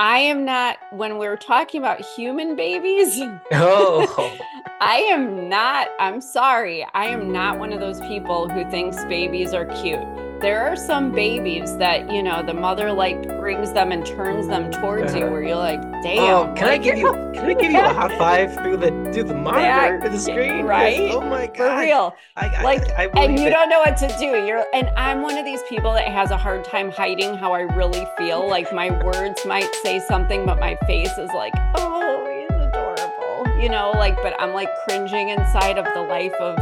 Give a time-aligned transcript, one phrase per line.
[0.00, 3.20] I am not, when we're talking about human babies,
[3.52, 4.38] Oh,
[4.80, 9.52] I am not, I'm sorry, I am not one of those people who thinks babies
[9.52, 9.98] are cute.
[10.40, 14.70] There are some babies that, you know, the mother like brings them and turns them
[14.70, 15.32] towards you uh-huh.
[15.32, 16.20] where you're like, oh, damn.
[16.20, 19.24] oh, can I give you can I give you a high five through the through
[19.24, 20.64] the monitor, through the screen?
[20.64, 21.10] right?
[21.10, 21.56] Oh my god.
[21.56, 22.14] For real.
[22.36, 23.50] I, I, Like, I, and you it.
[23.50, 24.26] don't know what to do.
[24.46, 27.62] You're and I'm one of these people that has a hard time hiding how I
[27.62, 28.46] really feel.
[28.58, 33.60] Like my words might say something, but my face is like, oh, he's adorable.
[33.60, 36.58] You know, like, but I'm like cringing inside of the life of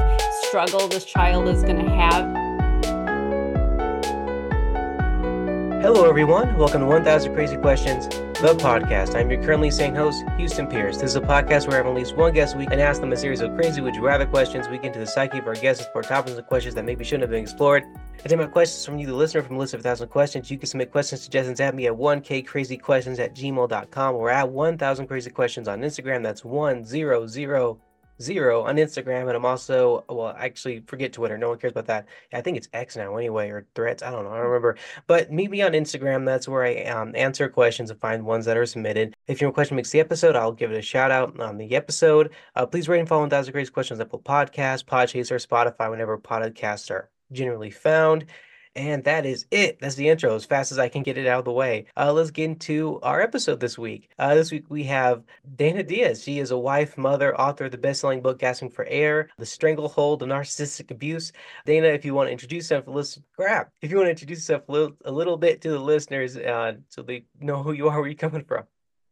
[0.48, 2.35] struggle this child is gonna have.
[5.82, 6.56] Hello, everyone.
[6.56, 9.14] Welcome to 1000 Crazy Questions, the podcast.
[9.14, 10.96] I'm your currently sane host, Houston Pierce.
[10.96, 13.16] This is a podcast where I least one guest a week and ask them a
[13.16, 14.68] series of crazy would you rather questions.
[14.68, 17.24] We get into the psyche of our guests, explore topics and questions that maybe shouldn't
[17.24, 17.84] have been explored.
[18.24, 20.50] I take my questions from you, the listener, from a list of 1000 questions.
[20.50, 25.30] You can submit questions, suggestions at me at 1kcrazyquestions at gmail.com or at 1000 crazy
[25.30, 26.22] questions on Instagram.
[26.22, 27.78] That's 1000 zero
[28.18, 31.36] on Instagram, and I'm also well, actually forget Twitter.
[31.38, 32.06] No one cares about that.
[32.32, 34.02] I think it's X now anyway, or Threads.
[34.02, 34.30] I don't know.
[34.30, 34.76] I don't remember.
[35.06, 36.24] But meet me on Instagram.
[36.24, 39.14] That's where I um, answer questions and find ones that are submitted.
[39.26, 42.32] If your question makes the episode, I'll give it a shout out on the episode.
[42.54, 47.10] Uh, please rate and follow 1000 Crazy Questions Apple Podcasts, Podchaser, Spotify, whenever podcasts are
[47.32, 48.26] generally found.
[48.76, 49.80] And that is it.
[49.80, 51.86] That's the intro, as fast as I can get it out of the way.
[51.96, 54.10] Uh, let's get into our episode this week.
[54.18, 55.24] Uh, this week we have
[55.56, 56.22] Dana Diaz.
[56.22, 60.22] She is a wife, mother, author of the best-selling book Gasping for Air, The Stranglehold
[60.22, 61.32] of Narcissistic Abuse.
[61.64, 63.70] Dana, if you want to introduce yourself, listen, crap.
[63.80, 66.74] If you want to introduce yourself a little, a little bit to the listeners, uh,
[66.90, 68.64] so they know who you are, where you're coming from.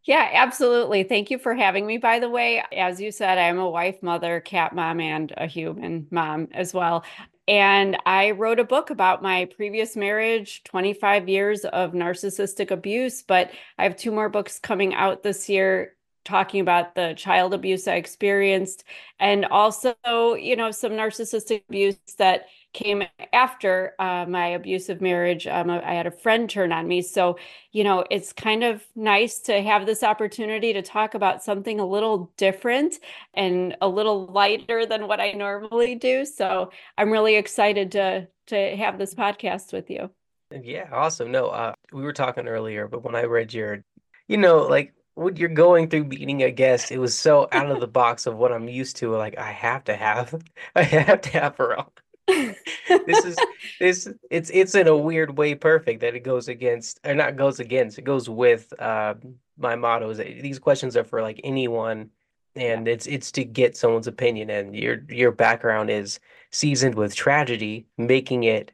[0.05, 1.05] Yeah, absolutely.
[1.05, 2.63] Thank you for having me, by the way.
[2.77, 7.03] As you said, I'm a wife, mother, cat mom, and a human mom as well.
[7.47, 13.23] And I wrote a book about my previous marriage, 25 years of narcissistic abuse.
[13.23, 17.87] But I have two more books coming out this year talking about the child abuse
[17.87, 18.85] I experienced
[19.21, 19.95] and also,
[20.35, 25.47] you know, some narcissistic abuse that came after uh, my abusive marriage.
[25.47, 27.01] Um, I had a friend turn on me.
[27.01, 27.39] So,
[27.73, 31.87] you know, it's kind of nice to have this opportunity to talk about something a
[31.87, 32.97] little different
[33.33, 36.27] and a little lighter than what I normally do.
[36.27, 40.11] So I'm really excited to to have this podcast with you.
[40.51, 41.31] Yeah, awesome.
[41.33, 43.83] No, uh, we were talking earlier, but when I read your,
[44.29, 47.81] you know, like what you're going through being a guest, it was so out of
[47.81, 49.17] the box of what I'm used to.
[49.17, 50.35] Like I have to have,
[50.77, 51.91] I have to have her on.
[52.27, 53.37] This is
[53.81, 57.61] this it's it's in a weird way perfect that it goes against or not goes
[57.61, 59.15] against, it goes with uh
[59.57, 62.11] my motto is that these questions are for like anyone
[62.57, 66.21] and it's it's to get someone's opinion and your your background is
[66.51, 68.73] seasoned with tragedy, making it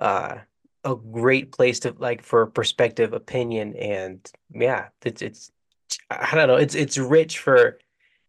[0.00, 0.38] uh
[0.84, 5.52] a great place to like for perspective, opinion, and yeah, it's it's
[6.10, 7.78] I don't know, it's it's rich for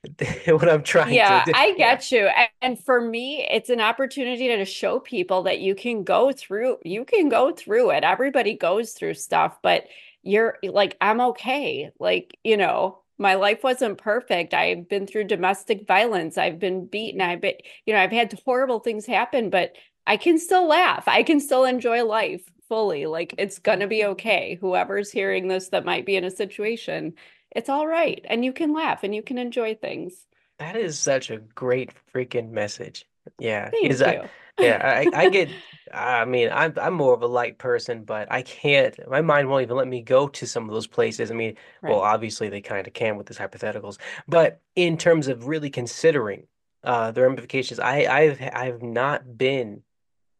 [0.47, 1.53] what I'm trying Yeah, to do.
[1.53, 2.29] I get you.
[2.61, 7.03] And for me, it's an opportunity to show people that you can go through, you
[7.03, 8.03] can go through it.
[8.05, 9.85] Everybody goes through stuff, but
[10.21, 11.91] you're like, I'm okay.
[11.99, 14.53] Like, you know, my life wasn't perfect.
[14.53, 16.37] I've been through domestic violence.
[16.37, 17.19] I've been beaten.
[17.19, 17.55] I've been,
[17.85, 19.75] you know, I've had horrible things happen, but
[20.07, 21.07] I can still laugh.
[21.07, 23.05] I can still enjoy life fully.
[23.07, 24.57] Like, it's gonna be okay.
[24.61, 27.13] Whoever's hearing this that might be in a situation,
[27.55, 28.23] it's all right.
[28.27, 30.13] And you can laugh and you can enjoy things.
[30.59, 33.05] That is such a great freaking message.
[33.39, 34.29] Yeah, Thank because I you.
[34.59, 35.49] yeah, I I get
[35.93, 39.63] I mean, I'm I'm more of a light person, but I can't my mind won't
[39.63, 41.31] even let me go to some of those places.
[41.31, 43.97] I mean, well, obviously they kind of can with these hypotheticals,
[44.27, 46.47] but in terms of really considering
[46.83, 49.83] uh the ramifications, I I've I've not been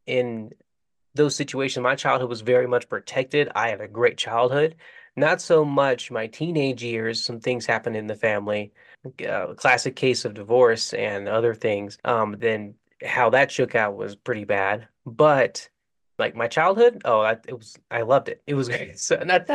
[0.06, 0.52] in
[1.14, 1.82] those situations.
[1.82, 3.48] My childhood was very much protected.
[3.54, 4.76] I had a great childhood.
[5.16, 7.22] Not so much my teenage years.
[7.22, 8.72] Some things happened in the family,
[9.28, 11.98] uh, classic case of divorce and other things.
[12.04, 14.88] Um, then how that shook out was pretty bad.
[15.06, 15.68] But
[16.18, 18.42] like my childhood, oh, I, it was I loved it.
[18.46, 18.98] It was great.
[18.98, 19.46] So not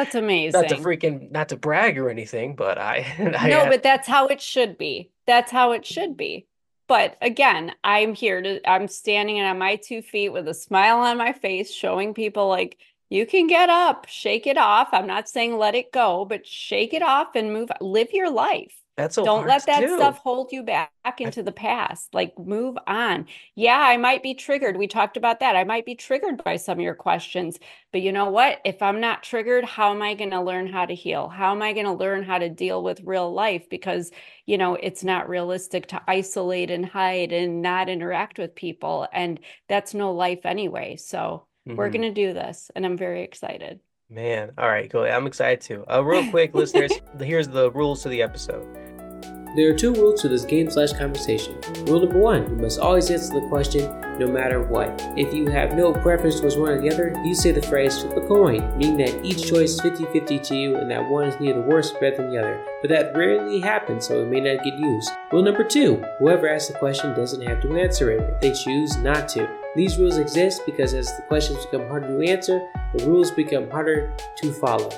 [0.54, 3.06] That's not to freaking not to brag or anything, but I
[3.38, 5.12] I No, but that's how it should be.
[5.26, 6.48] That's how it should be.
[6.90, 11.20] But again, I'm here to, I'm standing on my two feet with a smile on
[11.20, 12.80] my face, showing people like,
[13.10, 14.90] you can get up, shake it off.
[14.92, 18.76] I'm not saying let it go, but shake it off and move, live your life.
[18.98, 19.96] that's so Don't let that do.
[19.96, 22.14] stuff hold you back into the past.
[22.14, 23.28] Like move on.
[23.56, 24.78] Yeah, I might be triggered.
[24.78, 25.56] We talked about that.
[25.56, 27.58] I might be triggered by some of your questions,
[27.92, 28.60] but you know what?
[28.66, 31.30] If I'm not triggered, how am I going to learn how to heal?
[31.30, 33.70] How am I going to learn how to deal with real life?
[33.70, 34.12] Because,
[34.46, 39.08] you know, it's not realistic to isolate and hide and not interact with people.
[39.14, 40.98] And that's no life anyway.
[40.98, 41.94] So we're Mhm.
[41.94, 42.72] going to do this.
[42.76, 43.80] And I'm very excited.
[44.10, 45.04] Man, all right, go.
[45.06, 45.84] I'm excited too.
[45.92, 46.92] Uh, real quick, listeners,
[47.22, 48.66] here's the rules to the episode.
[49.56, 51.56] There are two rules to this game slash conversation.
[51.86, 53.90] Rule number one, you must always answer the question
[54.20, 55.02] no matter what.
[55.18, 58.18] If you have no preference towards one or the other, you say the phrase flip
[58.18, 61.40] a coin, meaning that each choice is 50 50 to you and that one is
[61.40, 62.64] neither worse or better than the other.
[62.82, 65.10] But that rarely happens, so it may not get used.
[65.32, 68.98] Rule number two, whoever asks the question doesn't have to answer it if they choose
[68.98, 69.48] not to.
[69.76, 72.60] These rules exist because as the questions become harder to answer,
[72.96, 74.90] the rules become harder to follow.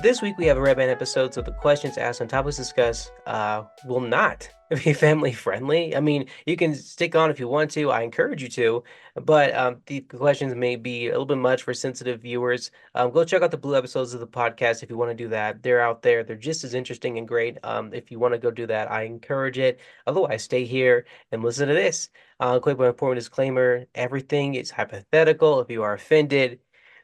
[0.00, 3.12] This week we have a Red Band episode, so the questions asked and topics discussed
[3.26, 4.48] uh, will not
[4.84, 5.94] be family friendly.
[5.94, 7.90] I mean, you can stick on if you want to.
[7.90, 8.82] I encourage you to,
[9.14, 12.72] but um, the questions may be a little bit much for sensitive viewers.
[12.96, 15.28] Um, go check out the blue episodes of the podcast if you want to do
[15.28, 15.62] that.
[15.62, 16.24] They're out there.
[16.24, 17.58] They're just as interesting and great.
[17.62, 19.78] Um, if you want to go do that, I encourage it.
[20.08, 22.08] Otherwise, stay here and listen to this.
[22.40, 25.60] Uh, quick but important disclaimer: everything is hypothetical.
[25.60, 26.58] If you are offended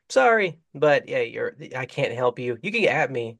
[0.08, 2.58] sorry, but yeah, you're I can't help you.
[2.62, 3.38] You can get at me,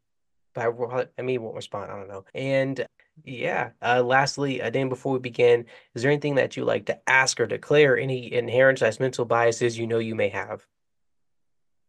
[0.55, 1.91] but I, I mean, won't respond.
[1.91, 2.25] I don't know.
[2.35, 2.87] And
[3.25, 6.99] yeah, uh, lastly, uh, Dan, before we begin, is there anything that you like to
[7.09, 7.99] ask or declare?
[7.99, 10.67] Any inherent mental biases you know you may have?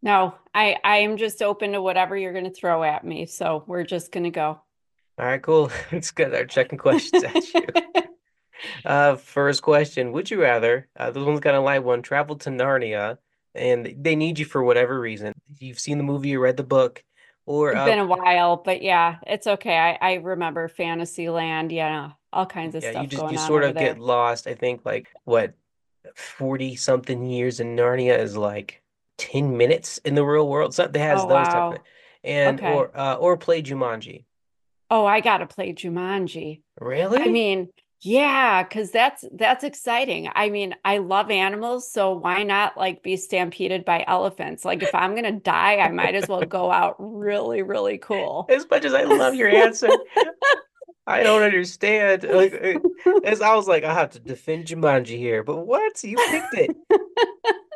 [0.02, 3.26] No, I I am just open to whatever you're going to throw at me.
[3.26, 4.62] So we're just going to go.
[5.18, 5.72] All right, cool.
[5.92, 6.34] It's good.
[6.34, 7.66] Our checking questions at you.
[8.86, 10.88] uh, first question: Would you rather?
[10.96, 12.02] Uh, this one's kind of light one.
[12.02, 13.18] Travel to Narnia
[13.60, 15.34] and they need you for whatever reason.
[15.60, 17.04] You've seen the movie, you read the book,
[17.46, 19.78] or it's uh, been a while, but yeah, it's okay.
[19.78, 23.04] I, I remember Fantasyland, yeah, all kinds of yeah, stuff.
[23.04, 24.04] you just you sort of get there.
[24.04, 24.48] lost.
[24.48, 25.54] I think like what
[26.16, 28.82] 40 something years in Narnia is like
[29.18, 30.74] 10 minutes in the real world.
[30.74, 31.78] So that has Oh those type of
[32.24, 32.74] And Okay.
[32.76, 34.24] or uh, or play Jumanji.
[34.90, 36.62] Oh, I gotta play Jumanji.
[36.80, 37.22] Really?
[37.22, 37.70] I mean,
[38.02, 40.30] yeah, because that's that's exciting.
[40.34, 44.64] I mean, I love animals, so why not like be stampeded by elephants?
[44.64, 48.46] Like if I'm gonna die, I might as well go out really, really cool.
[48.50, 49.90] As much as I love your answer,
[51.08, 52.24] I don't understand.
[52.24, 56.02] Like, uh, as I was like, I have to defend Jumanji here, but what?
[56.04, 56.78] You picked it.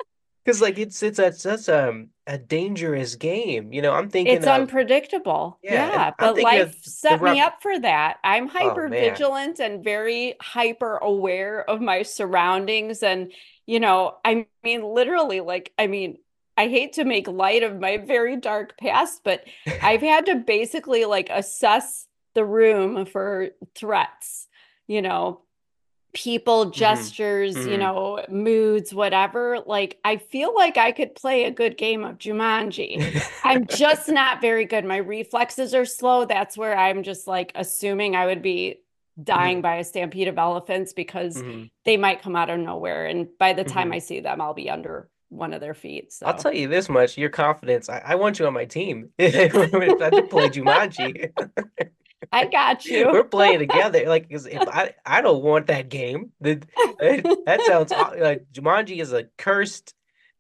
[0.44, 3.74] Because like it's it's a such um a dangerous game.
[3.74, 5.60] You know, I'm thinking It's of unpredictable.
[5.64, 8.20] yeah, Yeah, but life set me up for that.
[8.24, 9.28] I'm Oh hyper man.
[9.30, 13.04] vigilant and very hyper aware of my surroundings.
[13.04, 13.34] And,
[13.66, 16.20] you know, I mean, literally, like, I mean,
[16.58, 19.44] I hate to make light of my very dark past, but
[19.82, 24.48] I've had to basically like assess the room for threats,
[24.88, 25.42] you know,
[26.14, 29.60] people, hmm gestures, you hmm know, moods, whatever.
[29.66, 33.04] Like, I feel like I could play a good game of Jumanji.
[33.44, 34.86] I'm just not very good.
[34.86, 36.26] My reflexes are slow.
[36.26, 38.80] That's where I'm just like assuming I would be
[39.22, 43.06] dying hmm by a stampede of elephants because hmm they might come out of nowhere.
[43.06, 46.14] And by the time hmm I see them, I'll be under one of their feet.
[46.24, 49.10] I'll tell you this much, your confidence, I, I want you on my team.
[49.20, 51.32] If I did play Jumanji,
[52.32, 53.08] I got you.
[53.12, 54.08] we're playing together.
[54.08, 56.32] Like, if I I don't want that game.
[56.42, 56.66] That
[57.00, 59.94] that sounds like Jumanji is a cursed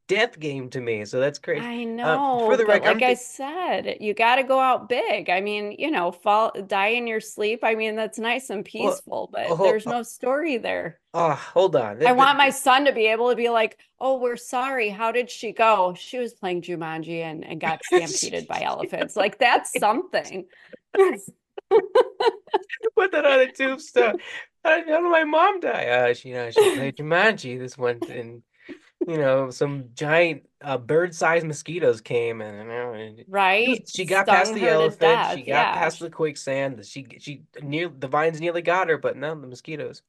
[0.08, 1.06] death game to me.
[1.06, 1.66] So that's crazy.
[1.66, 5.30] I Uh, for know, the record, like I said, you got to go out big.
[5.30, 7.62] I mean, you know, fall, die in your sleep.
[7.64, 11.00] I mean, that's nice and well, peaceful, but oh, there's no story there.
[11.14, 12.06] oh, hold on.
[12.06, 14.90] I want my son to be able to be like, "Oh, we're sorry.
[14.90, 15.94] How did she go?
[15.98, 20.46] She was playing Jumanji and and got stampeded by elephants." Like that's something.
[22.96, 24.18] Put that on a tombstone.
[24.64, 25.86] How did how did my mom die?
[25.88, 28.44] Uh, she, you know, she played Jumanji this one, and
[29.08, 33.90] you know, some giant uh, bird-sized mosquitoes came, and you know, and Right?
[33.90, 35.74] she got past the elephant, she got Yeah.
[35.74, 40.02] past the quicksand, she she near the vines nearly got her, but no, the mosquitoes.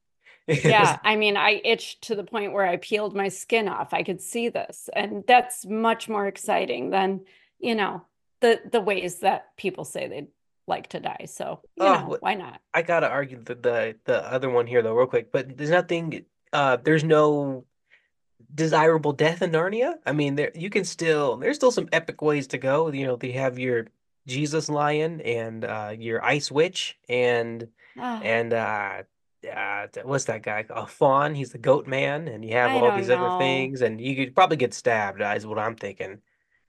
[0.56, 3.92] Yeah, I mean, I itched to the point where I peeled my skin off.
[3.92, 7.22] I could see this, and that's much more exciting than,
[7.58, 8.02] you know,
[8.40, 10.28] the the ways that people say they'd
[10.66, 11.26] like to die.
[11.28, 12.60] So, you oh, know, why not?
[12.72, 15.32] I gotta argue the, the the other one here though, real quick.
[15.32, 16.24] But there's nothing.
[16.52, 17.64] Uh, there's no
[18.54, 19.94] desirable death in Narnia.
[20.06, 21.36] I mean, there you can still.
[21.36, 22.90] There's still some epic ways to go.
[22.90, 23.86] You know, they have your
[24.26, 27.68] Jesus lion and uh, your ice witch and
[27.98, 29.02] Ah, and uh,
[29.52, 30.64] uh, what's that guy?
[30.70, 31.34] A fawn.
[31.34, 34.34] He's the goat man, and you have I all these other things, and you could
[34.34, 35.20] probably get stabbed.
[35.20, 36.20] Is what I'm thinking.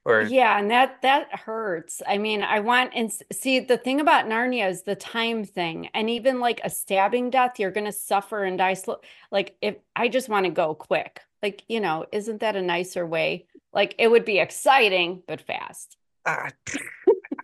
[0.06, 2.02] Or Yeah, and that that hurts.
[2.08, 5.90] I mean, I want and see the thing about Narnia is the time thing.
[5.96, 8.98] And even like a stabbing death, you're going to suffer and die slow.
[9.32, 11.22] Like if I just want to go quick.
[11.44, 13.46] Like, you know, isn't that a nicer way?
[13.74, 15.98] Like it would be exciting but fast.
[16.26, 16.50] uh,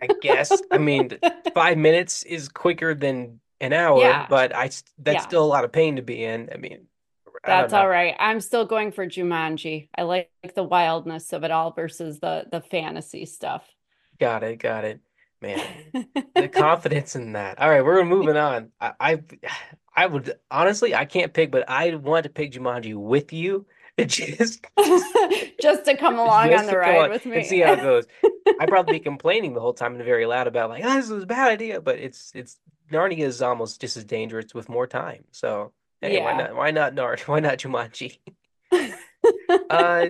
[0.02, 0.60] I guess.
[0.72, 1.18] I mean,
[1.54, 4.26] five minutes is quicker than an hour, Yeah.
[4.28, 5.18] but i that's Yeah.
[5.20, 6.48] still a lot of pain to be in.
[6.52, 6.86] I mean,
[7.44, 8.14] That's all right.
[8.18, 9.88] I'm still going for Jumanji.
[9.96, 13.64] I like the wildness of it all versus the the fantasy stuff.
[14.18, 14.56] Got it.
[14.56, 15.00] Got it.
[15.40, 15.60] Man,
[16.36, 17.60] the confidence in that.
[17.60, 18.70] All right, we're moving on.
[18.80, 19.22] I, I,
[19.94, 23.66] I would honestly, I can't pick, but I want to pick Jumanji with you.
[24.06, 24.64] Just,
[25.60, 28.06] just to come along on the ride with me and see how it goes.
[28.58, 31.22] I'd probably be complaining the whole time and very loud about like, oh, this is
[31.22, 32.58] a bad idea, but it's it's
[32.90, 35.24] Narnia is almost just as dangerous with more time.
[35.30, 35.72] So
[36.02, 36.24] hey, yeah.
[36.24, 36.56] why not?
[36.56, 37.20] Why not Narnia?
[37.28, 38.18] Why not Jumanji?
[39.70, 40.06] uh,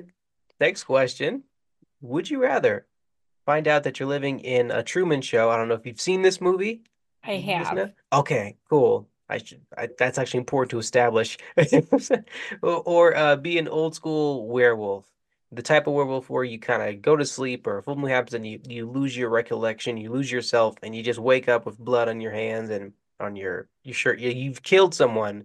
[0.61, 1.44] next question:
[2.00, 2.87] Would you rather
[3.46, 5.50] find out that you're living in a Truman Show?
[5.50, 6.82] I don't know if you've seen this movie.
[7.25, 7.92] I have.
[8.12, 9.08] Okay, cool.
[9.28, 9.62] I should.
[9.76, 11.38] I, that's actually important to establish.
[12.62, 15.12] or, or uh, be an old school werewolf
[15.52, 18.32] the type of werewolf where you kind of go to sleep or if something happens
[18.32, 21.78] and you, you lose your recollection, you lose yourself, and you just wake up with
[21.78, 24.18] blood on your hands and on your your shirt.
[24.18, 25.44] You, you've killed someone.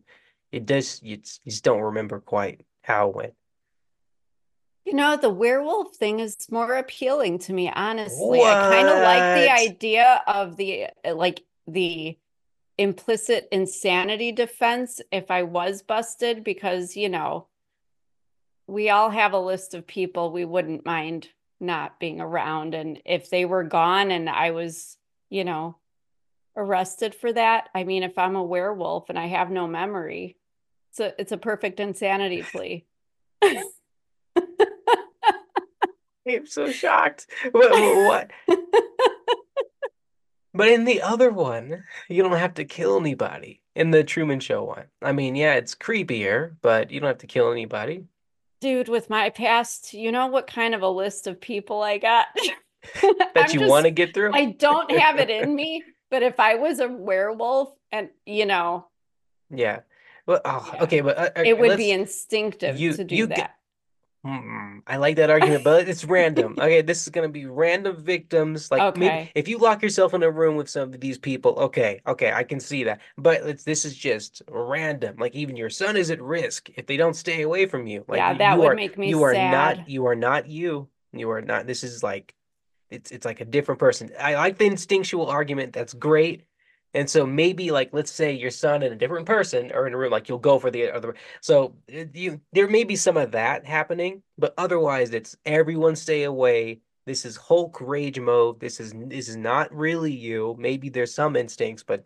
[0.52, 1.02] It does.
[1.04, 3.34] You, just don't remember quite how it went.
[4.86, 8.40] You know, the werewolf thing is more appealing to me, honestly.
[8.40, 8.56] What?
[8.56, 12.18] I kind of like the idea of the uh, like the
[12.78, 17.48] implicit insanity defense if I was busted because, you know,
[18.68, 22.74] we all have a list of people we wouldn't mind not being around.
[22.74, 24.98] And if they were gone and I was,
[25.30, 25.78] you know,
[26.58, 30.36] arrested for that, I mean, if I'm a werewolf and I have no memory,
[30.90, 32.86] it's a, it's a perfect insanity plea.
[36.28, 37.28] I'm so shocked.
[37.52, 37.72] What?
[37.72, 38.32] what?
[40.54, 43.62] but in the other one, you don't have to kill anybody.
[43.76, 47.28] In the Truman Show one, I mean, yeah, it's creepier, but you don't have to
[47.28, 48.06] kill anybody
[48.60, 52.28] dude, with my past, you know what kind of a list of people I got?
[53.34, 54.32] that you want to get through?
[54.34, 58.88] I don't have it in me, but if I was a werewolf and, you know.
[59.50, 59.82] Yeah.
[60.26, 60.84] Well, oh, yeah.
[60.84, 63.38] okay, but uh, it would be instinctive you, to do you that.
[63.38, 63.52] Get.
[64.26, 66.56] I like that argument, but it's random.
[66.68, 68.72] Okay, this is gonna be random victims.
[68.72, 69.00] Like okay.
[69.00, 72.34] maybe if you lock yourself in a room with some of these people, okay, okay,
[72.34, 73.00] I can see that.
[73.18, 75.16] But it's this is just random.
[75.18, 78.04] Like even your son is at risk if they don't stay away from you.
[78.08, 79.10] Like yeah, that you would are, make me.
[79.10, 79.38] You sad.
[79.38, 79.90] are not.
[79.90, 80.90] You are not you.
[81.14, 81.68] You are not.
[81.68, 82.34] This is like,
[82.90, 84.12] it's it's like a different person.
[84.20, 85.74] I like the instinctual argument.
[85.74, 86.44] That's great.
[86.94, 89.98] And so maybe like let's say your son and a different person are in a
[89.98, 91.16] room, like you'll go for the other.
[91.42, 96.24] So uh, you there may be some of that happening, but otherwise it's everyone stay
[96.24, 96.80] away.
[97.06, 98.60] This is Hulk rage mode.
[98.60, 100.56] This is this is not really you.
[100.58, 102.06] Maybe there's some instincts, but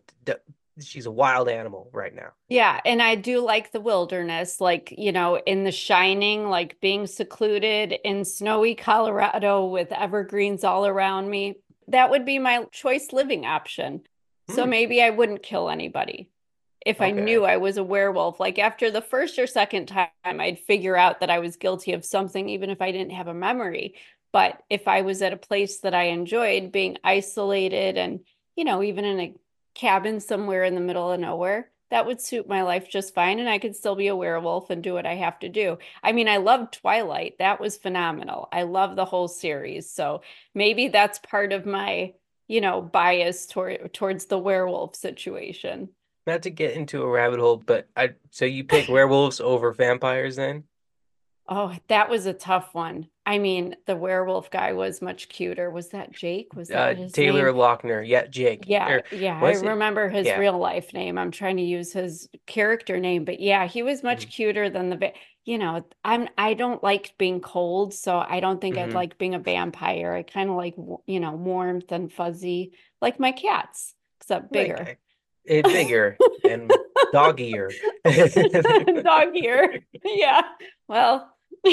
[0.80, 2.30] she's a wild animal right now.
[2.48, 7.06] Yeah, and I do like the wilderness, like you know, in The Shining, like being
[7.06, 11.56] secluded in snowy Colorado with evergreens all around me.
[11.88, 14.02] That would be my choice living option.
[14.50, 14.70] So hmm.
[14.70, 16.30] maybe I wouldn't kill anybody
[16.84, 17.06] if okay.
[17.06, 18.40] I knew I was a werewolf.
[18.40, 22.04] Like after the first or second time, I'd figure out that I was guilty of
[22.04, 23.94] something, even if I didn't have a memory.
[24.32, 28.20] But if I was at a place that I enjoyed being isolated and,
[28.56, 29.34] you know, even in a
[29.74, 33.38] cabin somewhere in the middle of nowhere, that would suit my life just fine.
[33.38, 35.78] And I could still be a werewolf and do what I have to do.
[36.02, 37.36] I mean, I love Twilight.
[37.38, 38.48] That was phenomenal.
[38.52, 39.90] I love the whole series.
[39.90, 40.22] So
[40.54, 42.14] maybe that's part of my
[42.52, 45.88] you know, bias toward towards the werewolf situation.
[46.26, 50.36] Not to get into a rabbit hole, but I so you pick werewolves over vampires
[50.36, 50.64] then?
[51.48, 53.08] Oh, that was a tough one.
[53.26, 55.70] I mean, the werewolf guy was much cuter.
[55.70, 56.54] Was that Jake?
[56.54, 57.54] Was that uh, Taylor name?
[57.54, 58.06] Lochner?
[58.06, 58.64] Yeah, Jake.
[58.66, 59.40] Yeah, or, yeah.
[59.42, 59.62] I it?
[59.62, 60.38] remember his yeah.
[60.38, 61.18] real life name.
[61.18, 64.30] I'm trying to use his character name, but yeah, he was much mm-hmm.
[64.30, 65.12] cuter than the.
[65.44, 66.28] You know, I'm.
[66.38, 68.90] I don't like being cold, so I don't think mm-hmm.
[68.90, 70.12] I'd like being a vampire.
[70.14, 74.76] I kind of like you know warmth and fuzzy, like my cats, except bigger.
[74.76, 74.98] Like,
[75.44, 76.16] it bigger
[76.48, 76.72] and
[77.12, 77.70] doggier.
[78.04, 79.82] doggier.
[80.04, 80.42] Yeah.
[80.88, 81.34] Well,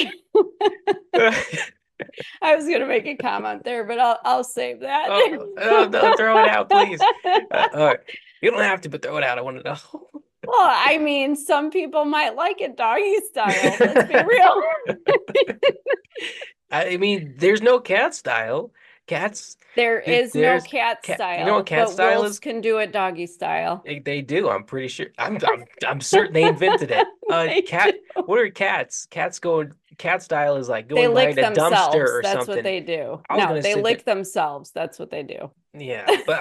[2.41, 5.07] I was going to make a comment there, but I'll I'll save that.
[5.09, 7.01] Oh, oh no, throw it out, please.
[7.01, 7.99] Uh, all right.
[8.41, 9.37] You don't have to, but throw it out.
[9.37, 9.77] I want to know.
[10.49, 13.75] Well, I mean, some people might like it doggy style.
[13.79, 14.61] Let's be real.
[16.71, 18.71] I mean, there's no cat style.
[19.09, 19.57] Cats.
[19.75, 21.39] There is no cat style.
[21.39, 22.39] You know what cat style is?
[22.39, 23.81] Can do it doggy style.
[23.83, 24.49] They, they do.
[24.49, 25.07] I'm pretty sure.
[25.17, 27.07] I'm I'm, I'm certain they invented it.
[27.29, 27.93] Uh, cat.
[27.93, 28.23] Do.
[28.23, 29.05] What are cats?
[29.05, 29.67] Cats go.
[29.99, 32.33] Cat style is like going behind a dumpster or That's something.
[32.33, 33.21] That's what they do.
[33.29, 34.05] No, they lick that...
[34.05, 34.71] themselves.
[34.71, 35.51] That's what they do.
[35.77, 36.39] Yeah, but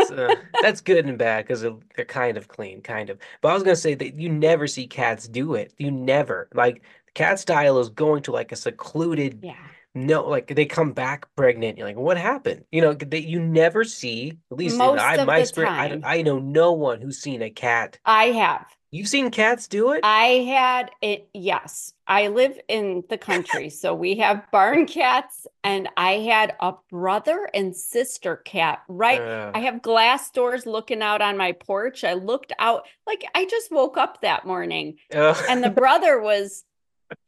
[0.00, 3.18] uh, uh, that's good and bad because they're kind of clean, kind of.
[3.42, 5.74] But I was gonna say that you never see cats do it.
[5.76, 9.56] You never like cat style is going to like a secluded yeah
[9.94, 11.78] no, like they come back pregnant.
[11.78, 12.64] You're like, what happened?
[12.72, 16.04] You know, that you never see, at least in I, my experience.
[16.04, 17.98] I, I know no one who's seen a cat.
[18.04, 18.66] I have.
[18.94, 20.00] You've seen cats do it?
[20.02, 21.94] I had it, yes.
[22.06, 27.48] I live in the country, so we have barn cats, and I had a brother
[27.54, 29.18] and sister cat, right?
[29.18, 32.04] Uh, I have glass doors looking out on my porch.
[32.04, 36.64] I looked out, like I just woke up that morning, uh, and the brother was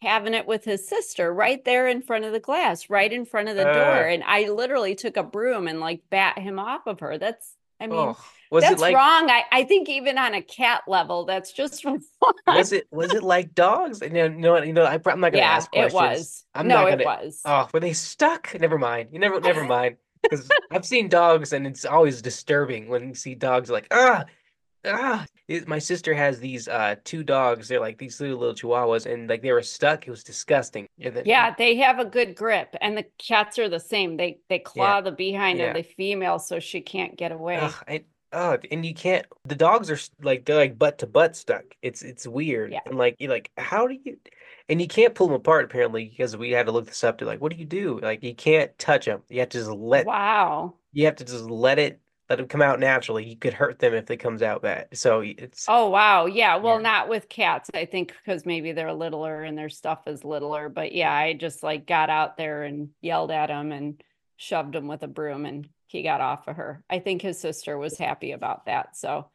[0.02, 3.48] having it with his sister right there in front of the glass, right in front
[3.48, 4.06] of the door.
[4.06, 4.08] Uh.
[4.08, 7.18] And I literally took a broom and like bat him off of her.
[7.18, 8.16] That's, I mean, oh,
[8.50, 9.30] was that's it like wrong.
[9.30, 12.02] I, I think even on a cat level, that's just wrong.
[12.46, 14.00] was it was it like dogs?
[14.02, 16.44] You know, you know, you know I, I'm not gonna Yeah, ask it was.
[16.54, 17.04] I'm no, not it gonna.
[17.04, 17.40] was.
[17.44, 18.58] Oh, were they stuck?
[18.58, 19.10] Never mind.
[19.12, 19.96] You never, never mind.
[20.30, 24.24] Because I've seen dogs, and it's always disturbing when you see dogs like ah,
[24.84, 25.26] ah.
[25.46, 27.68] It- my sister has these uh two dogs.
[27.68, 30.06] They're like these little little chihuahuas, and like they were stuck.
[30.06, 30.86] It was disgusting.
[30.98, 34.16] Then- Yeah, they have a good grip, and the cats are the same.
[34.16, 35.66] They they claw the behind Yeah.
[35.66, 37.56] of the female so she can't get away.
[37.58, 39.26] Ugh, I, oh, and you can't.
[39.44, 41.64] The dogs are like they're like butt to butt stuck.
[41.82, 42.72] It's it's weird.
[42.72, 42.80] Yeah.
[42.86, 44.16] And like you're like how do you?
[44.70, 47.26] And you can't pull them apart apparently because we had to look this up to
[47.26, 48.00] like what do you do?
[48.00, 49.22] Like you can't touch them.
[49.28, 50.06] You have to just let.
[50.06, 50.76] Wow.
[50.92, 52.00] You have to just let it
[52.30, 53.24] let them come out naturally.
[53.28, 54.88] You could hurt them if it comes out bad.
[54.94, 56.26] So it's Oh, wow.
[56.26, 56.56] Yeah.
[56.56, 56.82] Well, Yeah.
[56.82, 57.70] not with cats.
[57.74, 60.68] I think because maybe they're littler and their stuff is littler.
[60.68, 64.02] But yeah, I just like got out there and yelled at him and
[64.36, 66.82] shoved him with a broom and he got off of her.
[66.88, 68.96] I think his sister was happy about that.
[68.96, 69.28] So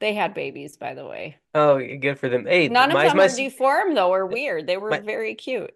[0.00, 1.36] they had babies, by the way.
[1.54, 2.46] oh good for them.
[2.46, 4.66] Hey, None of them my are s- deformed though or weird.
[4.66, 5.72] They were my- very cute.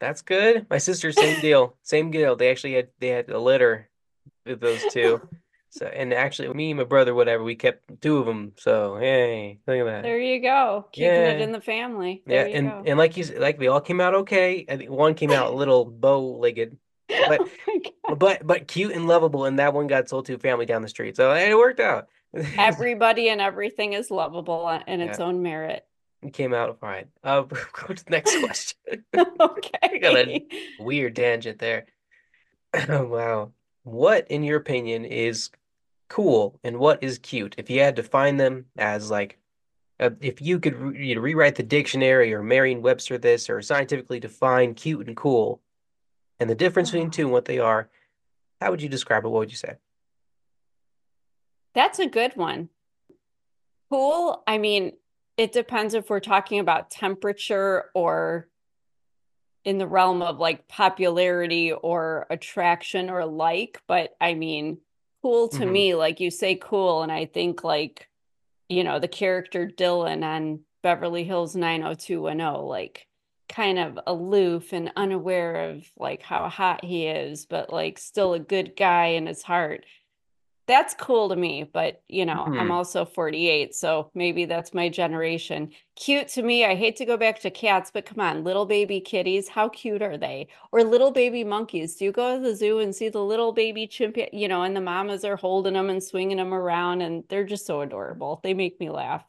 [0.00, 0.66] that's good.
[0.70, 1.76] My sister same deal.
[1.82, 2.36] Same deal.
[2.36, 3.88] They actually had they had a litter
[4.46, 5.20] with those two.
[5.70, 8.52] So and actually me and my brother whatever we kept two of them.
[8.56, 10.02] So hey, look at that.
[10.02, 10.86] There you go.
[10.92, 12.22] Keeping it in the family.
[12.26, 12.82] Yeah, There you and go.
[12.86, 14.64] and like you like we all came out okay.
[14.68, 16.76] I think one came out a little bow-legged,
[17.08, 17.48] but
[18.10, 20.80] Oh but but cute and lovable, and that one got sold to a family down
[20.82, 21.16] the street.
[21.16, 22.08] So it worked out.
[22.58, 25.26] Everybody and everything is lovable in its Yeah.
[25.26, 25.84] own merit.
[26.22, 27.06] It came out fine.
[27.22, 28.78] Uh, go to the next question.
[29.40, 29.98] Okay.
[30.00, 30.46] got a
[30.78, 31.86] Weird tangent there.
[32.88, 33.52] Wow.
[33.88, 35.50] What, in your opinion, is
[36.08, 37.54] cool and what is cute?
[37.58, 39.38] If you had to find them as like,
[39.98, 44.20] uh, if you could re you know, rewrite the dictionary or Merriam-Webster this or scientifically
[44.20, 45.60] define cute and cool
[46.38, 47.88] and the difference between two and what they are,
[48.60, 49.28] how would you describe it?
[49.28, 49.76] What would you say?
[51.74, 52.68] That's a good one.
[53.90, 54.42] Cool.
[54.46, 54.92] I mean,
[55.36, 58.48] it depends if we're talking about temperature or
[59.68, 64.80] in the realm of like popularity or attraction or like, but I mean,
[65.20, 65.72] cool to Mhm.
[65.72, 68.08] me, like you say cool, and I think like,
[68.70, 73.08] you know, the character Dylan on Beverly Hills 90210, like
[73.50, 78.40] kind of aloof and unaware of like how hot he is, but like still a
[78.40, 79.84] good guy in his heart.
[80.68, 82.70] That's cool to me, but you know, I'm Mhm.
[82.70, 85.72] also 48, so maybe that's my generation.
[85.96, 89.00] Cute to me, I hate to go back to cats, but come on, little baby
[89.00, 90.48] kitties, how cute are they?
[90.70, 91.96] Or little baby monkeys.
[91.96, 94.76] Do you go to the zoo and see the little baby chimpanzee, you know, and
[94.76, 98.40] the mamas are holding them and swinging them around, and they're just so adorable.
[98.44, 99.24] They make me laugh.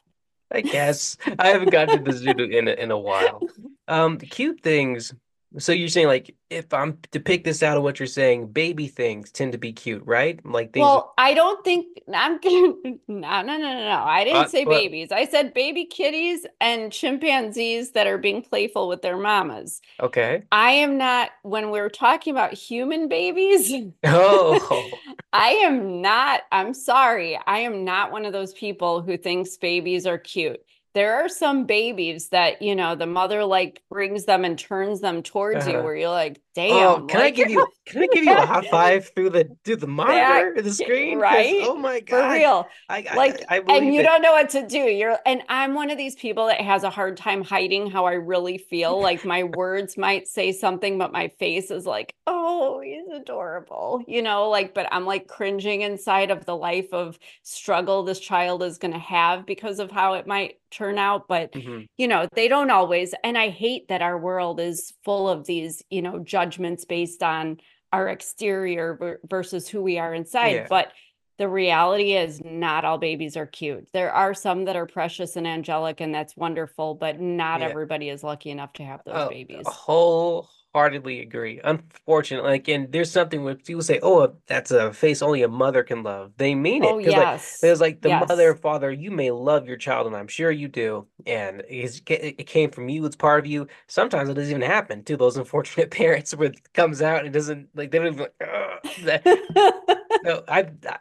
[0.52, 3.45] I guess I haven't gone to the zoo in a, in a while.
[3.88, 5.13] Um, the cute things.
[5.57, 8.88] So you're saying like if I'm to pick this out of what you're saying, baby
[8.88, 10.43] things tend to be cute, right?
[10.45, 10.83] Like things.
[10.83, 12.73] Well, I don't think I'm gonna
[13.07, 14.03] no no no no no.
[14.05, 15.12] I didn't Uh, say babies.
[15.12, 19.81] I said baby kitties and chimpanzees that are being playful with their mamas.
[19.99, 20.43] Okay.
[20.51, 23.71] I am not when we're talking about human babies.
[24.03, 24.89] Oh,
[25.33, 27.39] I am not, I'm sorry.
[27.45, 30.59] I am not one of those people who thinks babies are cute.
[30.93, 35.23] There are some babies that, you know, the mother like brings them and turns them
[35.23, 35.84] towards you Uh-huh.
[35.84, 38.62] where you're like, oh, damn, can I give you can I give you a high
[38.63, 41.56] five through the through the monitor, the screen right?
[41.60, 42.69] Oh my god for real.
[42.89, 44.04] I, I, Like, I and you it.
[44.04, 44.78] don't know what to do.
[44.80, 48.13] You're, and I'm one of these people that has a hard time hiding how I
[48.13, 49.02] really feel.
[49.02, 54.21] Like my words might say something, but my face is like, oh, he's adorable, you
[54.21, 58.78] know, like, but I'm like cringing inside of the life of struggle this child is
[58.78, 61.27] going to have because of how it might turn out.
[61.27, 61.88] But, Mhm.
[61.97, 63.13] you know, they don't always.
[63.23, 67.60] And I hate that our world is full of these, you know, judgments based on
[67.91, 70.49] our exterior versus who we are inside.
[70.55, 70.67] Yeah.
[70.69, 70.91] But
[71.38, 73.88] the reality is not all babies are cute.
[73.93, 77.67] There are some that are precious and angelic, and that's wonderful, but not Yeah.
[77.67, 79.65] everybody is lucky enough to have those Oh, babies.
[79.65, 81.60] whole wholeheartedly agree.
[81.63, 85.84] Unfortunately, like, and there's something when people say, "Oh, that's a face only a mother
[85.84, 87.60] can love." They mean it Oh, because, like, yes.
[87.62, 88.51] there's like the mother Yes.
[88.51, 88.91] and father.
[88.91, 93.05] You may love your child, and I'm sure you do, and it came from you.
[93.05, 93.67] It's part of you.
[93.88, 97.32] Sometimes it doesn't even happen to those unfortunate parents where it comes out and it
[97.32, 98.27] doesn't like they don't even.
[99.03, 99.25] Like,
[100.23, 100.97] no, I, I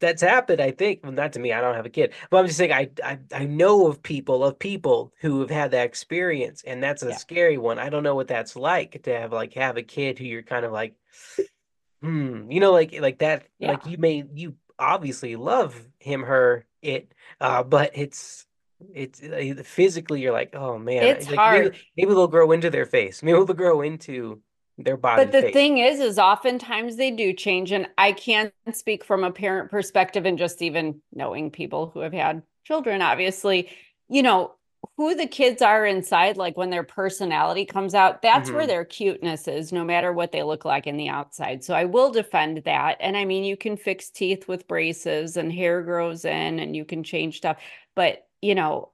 [0.00, 0.60] that's happened.
[0.60, 1.00] I think.
[1.02, 1.52] Well, not to me.
[1.52, 2.72] I don't have a kid, but I'm just saying.
[2.72, 7.02] I I I know of people of people who have had that experience, and that's
[7.02, 7.16] a Yeah.
[7.16, 7.78] scary one.
[7.78, 10.64] I don't know what that's like to have like have a kid who you're kind
[10.64, 10.94] of like,
[12.02, 13.46] hmm, you know, like like that.
[13.60, 18.46] Like you may you obviously love him, her, it, uh, but it's.
[18.92, 21.76] It's uh, physically, you're like, oh man, It's like maybe, hard.
[21.96, 23.22] maybe they'll grow into their face.
[23.22, 24.42] Maybe they'll grow into
[24.84, 25.52] their body But the face.
[25.52, 27.72] thing is, is oftentimes they do change.
[27.72, 32.12] And I can't speak from a parent perspective and just even knowing people who have
[32.12, 33.70] had children, obviously,
[34.08, 34.54] you know,
[34.96, 38.68] who the kids are inside, like when their personality comes out, that's where Mhm.
[38.68, 41.62] their cuteness is, no matter what they look like in the outside.
[41.62, 42.96] So I will defend that.
[43.00, 46.84] And I mean, you can fix teeth with braces and hair grows in and you
[46.84, 47.58] can change stuff.
[47.94, 48.90] But, you know,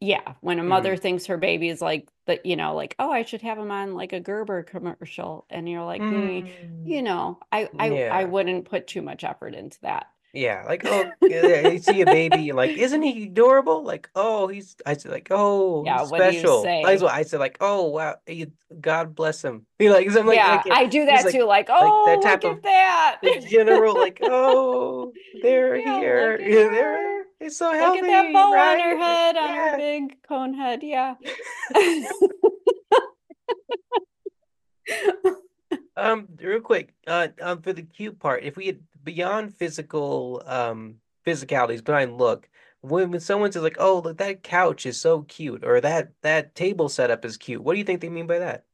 [0.00, 3.22] yeah, when a mother thinks her baby is like the, you know, like, oh, I
[3.24, 6.48] should have him on like a Gerber commercial, and you're like, "Mm, Mm.
[6.84, 10.06] you know, I, I, I wouldn't put too much effort into that.
[10.36, 13.82] Yeah, like oh, yeah, you see a baby, like, isn't he adorable?
[13.82, 14.76] Like, oh, he's.
[14.84, 16.62] I said like, oh, Yeah, he's what do you special.
[16.62, 17.04] That's say?
[17.04, 17.40] what I said.
[17.40, 19.64] Like, oh wow, you, God bless him.
[19.78, 21.44] You like, I'm like, Yeah, like, I do that like too.
[21.44, 23.18] Like, that oh, type look of- at that.
[23.22, 26.38] the general, like, oh, they're Yeah, here.
[26.40, 28.98] Yeah, they're it's so Look at that bow on her right?
[28.98, 30.80] head, on her big cone head.
[30.82, 31.14] Yeah.
[35.98, 40.96] Um, real quick, uh, um, for the cute part, if we had beyond physical, um,
[41.26, 42.50] physicalities, behind look,
[42.82, 46.54] when when someone says like, "Oh, look, that couch is so cute," or that that
[46.54, 48.64] table setup is cute, what do you think they mean by that?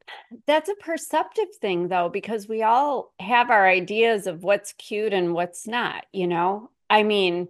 [0.45, 5.33] That's a perceptive thing, though, because we all have our ideas of what's cute and
[5.33, 6.69] what's not, you know?
[6.89, 7.47] I mean,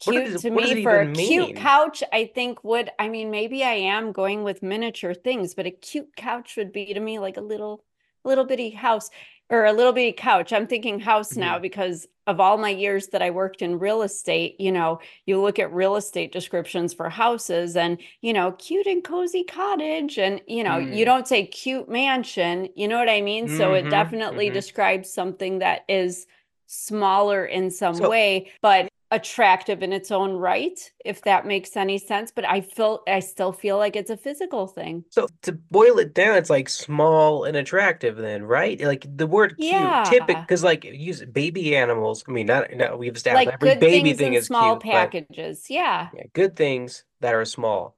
[0.00, 1.56] cute does- to me for a cute mean?
[1.56, 5.70] couch, I think would, I mean, maybe I am going with miniature things, but a
[5.70, 7.82] cute couch would be to me like a little,
[8.22, 9.10] little bitty house
[9.50, 10.52] or a little bitty couch.
[10.52, 11.62] I'm thinking house now Mhm.
[11.62, 15.60] because of all my years that I worked in real estate, you know, you look
[15.60, 20.18] at real estate descriptions for houses and, you know, cute and cozy cottage.
[20.18, 21.06] And, you know, you Mm.
[21.06, 23.46] don't say cute mansion, you know what I mean?
[23.48, 24.54] So it Mhm, definitely mhm.
[24.54, 26.26] describes something that is
[26.66, 31.98] smaller in some So- way, but attractive in its own right, if that makes any
[31.98, 32.32] sense.
[32.34, 35.04] But I feel I still feel like it's a physical thing.
[35.10, 38.80] So to boil it down, it's like small and attractive, then, right?
[38.80, 42.24] Like the word cute, typical, because like use baby animals.
[42.28, 45.66] I mean, not no, we've established Like every baby thing is small cute, packages.
[45.68, 46.08] Yeah.
[46.14, 47.96] yeah, good things that are small.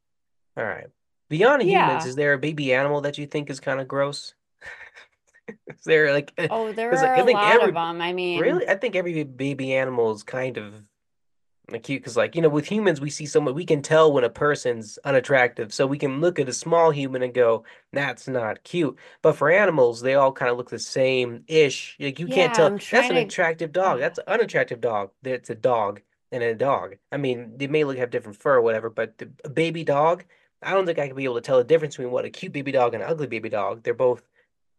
[0.57, 0.87] All right.
[1.31, 4.35] Beyond humans, is there a baby animal that you think is kind of gross?
[5.69, 8.01] Is there like, Oh, there like, are I a think lot every of them.
[8.01, 10.75] I mean, really, I think every baby animal is kind of
[11.71, 14.25] like cute because, like, you know, with humans, we see someone, we can tell when
[14.25, 15.73] a person's unattractive.
[15.73, 18.97] So we can look at a small human and go, that's not cute.
[19.23, 21.97] But for animals, they all kind of look the same-ish.
[22.01, 23.99] Like, you can't tell I'm that's trying an to- attractive dog.
[24.01, 25.11] That's an unattractive dog.
[25.23, 26.01] That's a dog
[26.33, 26.97] and a dog.
[27.13, 30.25] I mean, they may look have different fur or whatever, but the, a baby dog,
[30.63, 32.53] I don't think I could be able to tell the difference between what a cute
[32.53, 33.83] baby dog and an ugly baby dog.
[33.83, 34.23] They're both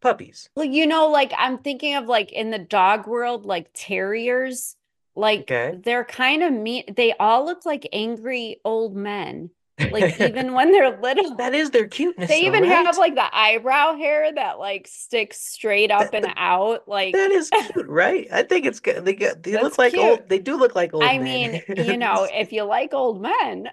[0.01, 0.49] puppies.
[0.55, 4.75] well, you know, like I'm thinking of like in the dog world, like terriers,
[5.19, 5.79] like Okay.
[5.83, 6.83] they're kind of mean.
[6.95, 9.51] They all look like angry old men.
[9.89, 11.35] Like even when they're little.
[11.35, 12.69] That is their cuteness, They even right?
[12.85, 16.87] have like the eyebrow hair that like sticks straight up and out.
[16.87, 18.27] Like That is cute, right?
[18.31, 19.05] I think it's good.
[19.05, 20.03] They got they look like cute.
[20.03, 20.29] old.
[20.29, 21.39] They do look like old I men.
[21.41, 23.69] mean, you know, if you like old men,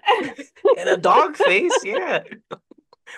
[0.75, 2.23] and a dog face, yeah.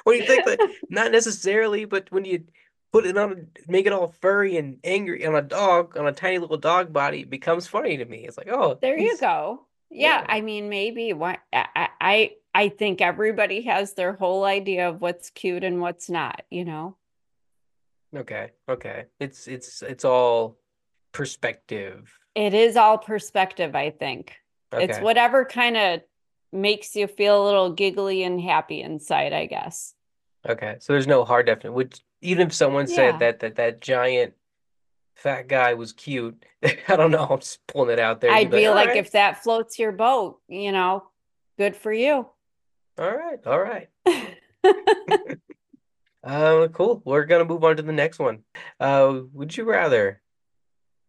[0.03, 2.45] When you think that, not necessarily, but when you
[2.91, 6.37] put it on, make it all furry and angry on a dog, on a tiny
[6.37, 8.25] little dog body, it becomes funny to me.
[8.25, 9.65] It's like, oh, there you go.
[9.89, 10.25] Yeah, yeah.
[10.27, 15.29] I mean, maybe what I, I I think everybody has their whole idea of what's
[15.29, 16.95] cute and what's not, you know.
[18.15, 19.05] Okay, okay.
[19.19, 20.57] It's it's it's all
[21.11, 22.11] perspective.
[22.35, 24.35] It is all perspective, I think.
[24.71, 26.01] It's whatever kind of
[26.51, 29.93] makes you feel a little giggly and happy inside, I guess.
[30.47, 31.73] Okay, so there's no hard definition.
[31.73, 32.95] Which even if someone Yeah.
[32.95, 34.33] said that that that giant
[35.15, 37.27] fat guy was cute, I don't know.
[37.29, 38.31] I'm just pulling it out there.
[38.31, 41.03] I'd You'd be "All like, right, if that floats your boat, you know,
[41.57, 42.27] good for you.
[42.97, 43.89] all right, all right.
[46.21, 47.01] Uh, cool.
[47.05, 48.43] We're gonna move on to the next one.
[48.77, 50.21] Uh, would you rather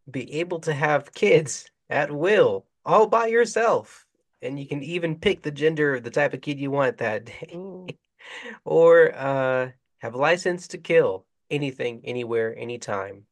[0.08, 4.06] be able to have kids at will, all by yourself,
[4.40, 7.24] and you can even pick the gender of the type of kid you want that
[7.24, 7.98] day,
[8.64, 9.70] or uh,
[10.00, 13.24] have license to kill, anything, anywhere, anytime.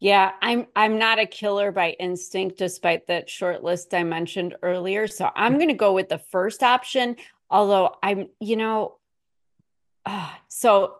[0.00, 5.08] Yeah, I'm I'm not a killer by instinct, despite that short list I mentioned earlier.
[5.08, 7.16] So I'm going to go with the first option.
[7.50, 8.98] Although I'm, you know,
[10.06, 10.96] uh, so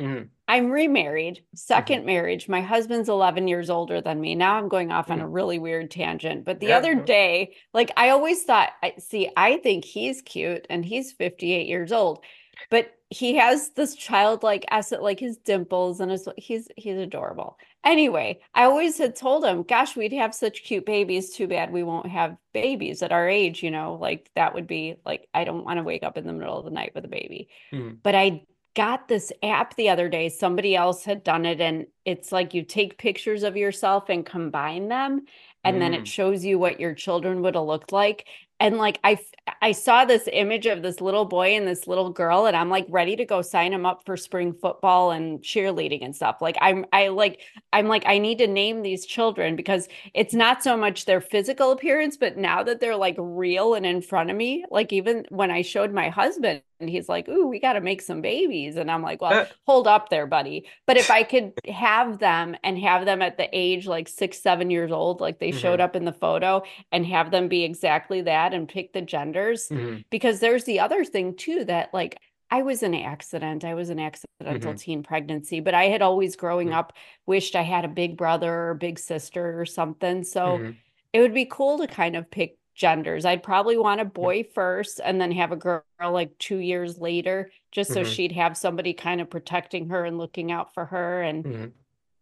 [0.00, 0.28] Mhm.
[0.46, 2.48] I'm remarried, 2nd marriage.
[2.48, 4.34] My husband's 11 years older than me.
[4.34, 6.44] Now I'm going off on a really weird tangent.
[6.44, 6.76] But the Yeah.
[6.76, 11.66] other day, like I always thought, I see, I think he's cute and he's 58
[11.66, 12.22] years old,
[12.70, 17.58] but he has this childlike asset, like his dimples and his he's he's adorable.
[17.84, 21.30] Anyway, I always had told him, gosh, we'd have such cute babies.
[21.30, 24.96] Too bad we won't have babies at our age, you know, like that would be
[25.04, 27.08] like I don't want to wake up in the middle of the night with a
[27.08, 27.98] baby Mhm.
[28.02, 30.28] but I got this app the other day.
[30.28, 34.88] Somebody else had done it, and it's like you take pictures of yourself and combine
[34.88, 35.24] them,
[35.64, 36.06] and then it Mm.
[36.06, 38.26] shows you what your children would have looked like.
[38.58, 39.18] And like i
[39.60, 42.86] i saw this image of this little boy and this little girl, and I'm like
[42.88, 46.38] ready to go sign them up for spring football and cheerleading and stuff.
[46.40, 47.40] Like I'm, I like,
[47.72, 51.70] I'm like, I need to name these children because it's not so much their physical
[51.70, 55.50] appearance, but now that they're like real and in front of me, like even when
[55.50, 58.90] I showed my husband, and he's like, "Ooh, we got to make some babies," and
[58.90, 59.46] I'm like, "Well, Uh.
[59.66, 63.48] hold up there, buddy." But if I could have them and have them at the
[63.52, 65.80] age like six, seven years old, like they showed Mhm.
[65.80, 70.04] up in the photo, and have them be exactly that, and pick the genders, Mhm.
[70.10, 72.18] because there's the other thing too that like
[72.50, 73.64] I was an accident.
[73.64, 74.78] I was an accidental Mhm.
[74.78, 76.74] teen pregnancy, but I had always growing Mhm.
[76.74, 76.92] up
[77.26, 80.22] wished I had a big brother or big sister or something.
[80.22, 80.76] So Mhm.
[81.12, 83.24] it would be cool to kind of pick genders.
[83.24, 87.50] I'd probably want a boy first and then have a girl like two years later,
[87.72, 88.06] just so Mhm.
[88.06, 91.22] she'd have somebody kind of protecting her and looking out for her.
[91.22, 91.72] And Mhm.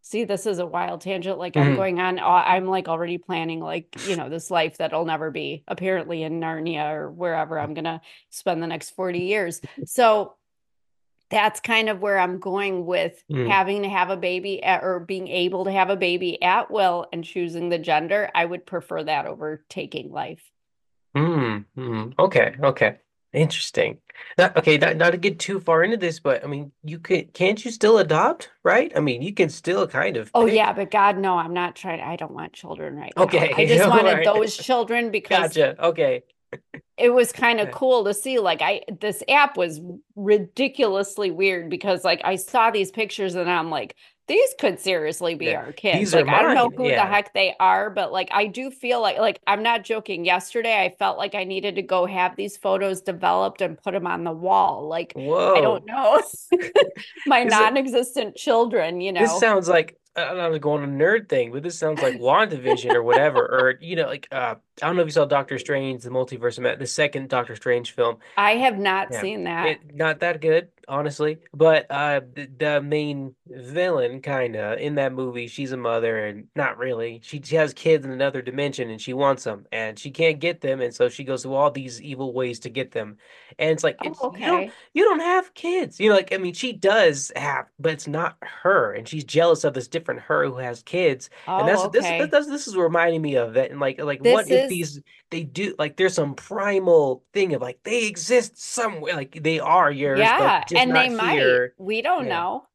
[0.07, 1.39] See, this is a wild tangent.
[1.39, 1.77] Like I'm Mhm.
[1.77, 5.65] going on, uh, I'm like already planning, like, you know, this life that'll never be
[5.67, 9.63] apparently in Narnia or wherever I'm going to spend the next 40 years.
[9.87, 10.35] So
[11.31, 13.49] that's kind of where I'm going with Mm.
[13.49, 17.07] having to have a baby at, or being able to have a baby at will
[17.11, 18.31] and choosing the gender.
[18.35, 20.43] I would prefer that over taking life.
[21.17, 22.13] Mm, mm.
[22.19, 22.99] Okay, okay.
[23.35, 23.99] Interesting.
[24.39, 27.35] Not, okay, not, not to get too far into this, but I mean, you could,
[27.35, 28.93] can't you still adopt, right?
[28.97, 30.55] I mean, you can still kind of Oh pick.
[30.55, 32.01] yeah, but God, no, I'm not trying.
[32.01, 33.25] I don't want children right now.
[33.25, 34.25] Okay, I just wanted alright.
[34.25, 35.77] those children because Gotcha.
[35.83, 36.25] Okay.
[36.97, 38.39] it was kind of cool to see.
[38.39, 39.81] Like I, this app was
[40.17, 45.47] ridiculously weird because like I saw these pictures and I'm like, these could seriously be
[45.47, 45.99] Yeah, our kids.
[46.01, 49.01] these Like I don't know who the heck they are, but like I do feel
[49.01, 50.25] like like I'm not joking.
[50.25, 54.07] Yesterday I felt like I needed to go have these photos developed and put them
[54.07, 54.89] on the wall.
[54.89, 56.23] Like I don't know.
[57.27, 59.23] My Is non-existent children, you know.
[59.25, 62.15] This sounds like I don't know, going on a nerd thing, but this sounds like
[62.15, 65.59] WandaVision or whatever, or you know, like uh, I don't know if you saw Doctor
[65.59, 68.19] Strange, the Multiverse the second Doctor Strange film.
[68.37, 69.21] I have not Yeah.
[69.21, 69.67] seen that.
[69.69, 71.39] It not that good, honestly.
[71.53, 76.79] But uh, the, the main villain, kinda in that movie, she's a mother, and not
[76.79, 77.21] really.
[77.23, 80.61] She, she has kids in another dimension, and she wants them, and she can't get
[80.61, 83.19] them, and so she goes through all these evil ways to get them.
[83.59, 84.73] And it's like it's oh, you don't okay.
[84.93, 86.01] you don't have kids.
[86.01, 89.65] You know, like I mean, she does have, but it's not her, and she's jealous
[89.65, 91.31] of this different her who has kids.
[91.57, 92.27] And Oh, that's this okay.
[92.31, 93.71] that's this is reminding me of that.
[93.71, 97.63] And like like This what if these they do like there's some primal thing of
[97.63, 101.33] like they exist somewhere, like they are yours, Yeah, but just and they might.
[101.39, 101.75] here.
[101.79, 102.35] We don't Yeah.
[102.35, 102.67] know.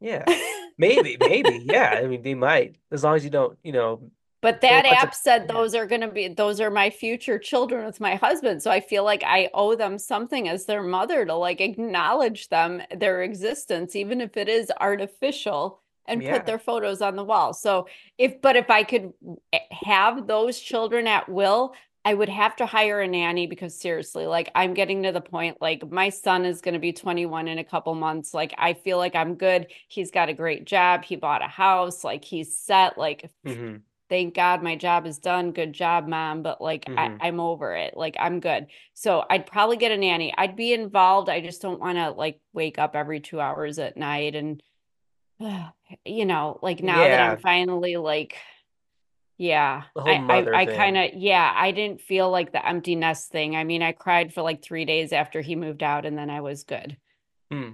[0.00, 0.24] Yeah,
[0.78, 1.98] maybe, maybe, yeah.
[2.02, 4.10] I mean, they might as long as you don't, you know.
[4.42, 5.54] But that app said yeah.
[5.54, 8.62] those are going to be those are my future children with my husband.
[8.62, 12.82] So I feel like I owe them something as their mother to like acknowledge them,
[12.94, 16.36] their existence, even if it is artificial, and Yeah.
[16.36, 17.54] put their photos on the wall.
[17.54, 19.14] So if but if I could
[19.54, 21.74] eh, have those children at will,
[22.04, 25.56] I would have to hire a nanny because seriously, like I'm getting to the point
[25.62, 28.34] like my son is going to be 21 in a couple months.
[28.34, 29.68] Like I feel like I'm good.
[29.88, 31.04] He's got a great job.
[31.04, 32.04] He bought a house.
[32.04, 32.98] Like he's set.
[32.98, 33.80] Like Mhm.
[34.10, 35.52] thank God my job is done.
[35.52, 36.42] Good job, mom.
[36.42, 36.98] But like Mhm.
[36.98, 37.96] I, I'm over it.
[37.96, 38.66] Like I'm good.
[38.92, 40.34] So I'd probably get a nanny.
[40.36, 41.30] I'd be involved.
[41.30, 44.62] I just don't want to like wake up every two hours at night and
[46.04, 48.36] you know, like now that I'm finally like
[49.36, 53.56] yeah, I I, I kind of yeah, I didn't feel like the empty nest thing.
[53.56, 56.40] I mean, I cried for like three days after he moved out and then I
[56.40, 56.96] was good.
[57.50, 57.70] Hmm.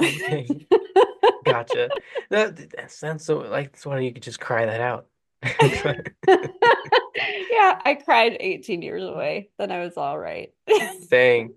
[1.44, 1.90] Gotcha.
[2.30, 5.06] That, that sounds so like that's why you could just cry that out.
[5.42, 5.94] yeah,
[7.84, 9.50] I cried 18 years away.
[9.58, 10.52] Then I was all right.
[11.10, 11.54] Dang.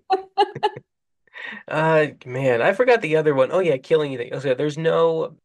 [1.66, 3.50] Uh, man, I forgot the other one.
[3.52, 4.30] Oh yeah, killing you.
[4.32, 5.36] Oh, so there's no,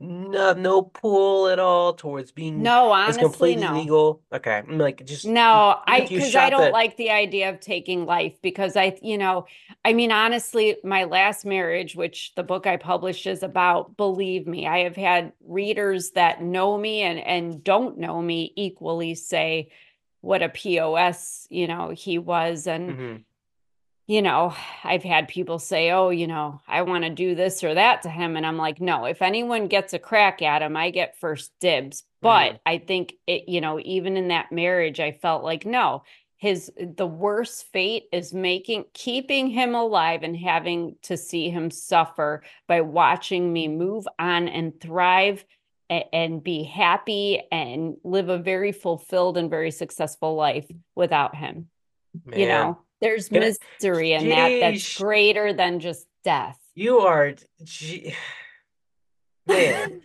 [0.00, 3.80] no no pull at all towards being No, it's honestly, completely no.
[3.80, 4.22] legal.
[4.32, 7.50] Okay, I'm like just No, I if you because I shot don't like the idea
[7.50, 9.46] of taking life because I, you know,
[9.84, 14.66] I mean, honestly, my last marriage, which the book I published is about, believe me,
[14.66, 19.68] I have had readers that know me and and don't know me equally say
[20.22, 23.24] what a POS, you know, he was and Mhm.
[24.10, 27.74] You know, I've had people say, oh, you know, I want to do this or
[27.74, 28.36] that to him.
[28.36, 32.02] And I'm like, no, if anyone gets a crack at him, I get first dibs.
[32.20, 32.60] But Mhm.
[32.66, 36.02] I think it, you know, even in that marriage, I felt like, no,
[36.38, 42.42] his, the worst fate is making, keeping him alive and having to see him suffer
[42.66, 45.44] by watching me move on and thrive
[45.88, 51.70] a- and be happy and live a very fulfilled and very successful life without him
[52.34, 58.14] you know there's I- misery in that that's greater than just death you are gee,
[59.46, 60.00] man.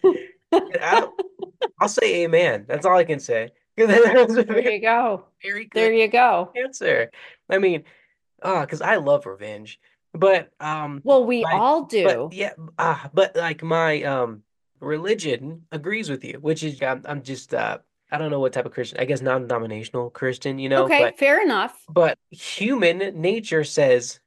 [0.52, 1.22] I don't,
[1.80, 2.66] I'll say amen.
[2.68, 3.52] That's all I can say.
[3.78, 7.12] That was a there very, you go very there you go answer.
[7.50, 7.84] I mean,
[8.42, 9.82] ah, because I love revenge,
[10.14, 14.44] but um, well we my all do but yeah, ah, but like my um
[14.80, 17.80] religion agrees with you, which is I'm, I'm just uh
[18.16, 19.00] I don't know what type of Christian.
[19.00, 24.20] I guess non-denominational Christian, you know, okay but fair enough but human nature says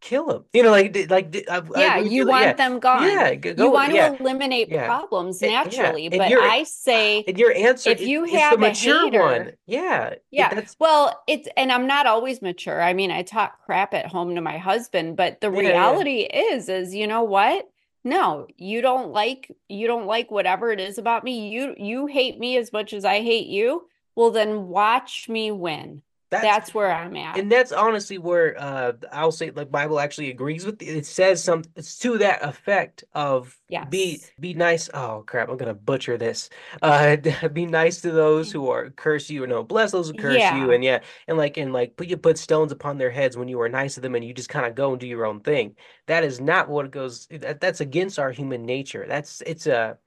[0.00, 0.44] kill him.
[0.52, 3.54] You know, like like I, I yeah really you want yeah them gone yeah go,
[3.56, 7.90] you want yeah to eliminate yeah problems naturally but your i say and your answer
[7.90, 9.52] if you the have a mature hater one.
[9.66, 10.54] Yeah, it, Yeah.
[10.54, 12.80] that's Well, it's, and I'm not always mature.
[12.80, 16.94] I mean, I talk crap at home to my husband, but the reality is, is
[16.94, 17.68] you know what?
[18.04, 21.48] No, you don't like, you don't like whatever it is about me.
[21.50, 23.88] You, you hate me as much as I hate you.
[24.14, 26.02] Well, then watch me win.
[26.30, 27.38] That's That's where I'm at.
[27.38, 30.88] And that's honestly where uh I'll say like Bible actually agrees with it.
[30.88, 34.90] It says some it's to that effect of yeah be be nice.
[34.92, 36.50] Oh crap, I'm gonna butcher this.
[36.82, 37.16] Uh
[37.52, 40.70] be nice to those who are curse you or no, bless those who curse you
[40.72, 43.60] and yeah, and like and like put you put stones upon their heads when you
[43.60, 45.76] are nice to them and you just kind of go and do your own thing.
[46.06, 49.06] That is not what it goes that, that's against our human nature.
[49.08, 49.98] That's it's a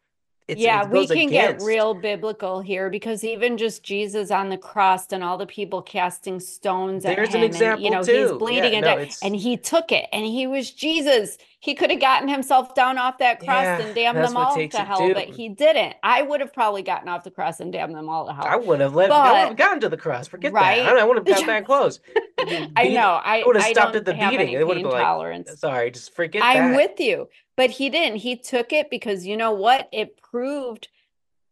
[0.51, 4.57] it's Yeah, it we can get real biblical here because even just Jesus on the
[4.57, 8.03] cross and all the people casting stones at There's an him, and you example know,
[8.03, 11.37] he's bleeding Yeah, and no, di- and he took it and he was Jesus.
[11.59, 14.77] He could have gotten himself down off that cross yeah, and damned them all to
[14.79, 15.95] hell, but he didn't.
[16.01, 18.45] I would have probably gotten off the cross and damned them all to hell.
[18.45, 19.11] I wouldn't have let.
[19.11, 20.27] I wouldn't have gotten to the cross.
[20.27, 20.59] Forget that.
[20.59, 21.99] I, I wouldn't have got that close.
[22.75, 23.21] I know.
[23.23, 24.53] I I would have stopped at the beating.
[24.53, 25.59] It would have been like, tolerance.
[25.59, 26.75] sorry, just forget I'm that.
[26.75, 27.29] with you,
[27.61, 28.17] but he didn't.
[28.17, 29.87] He took it because you know what?
[29.91, 30.87] It proved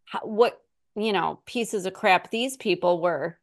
[0.05, 0.59] how, what,
[0.95, 3.37] you know, pieces of crap these people were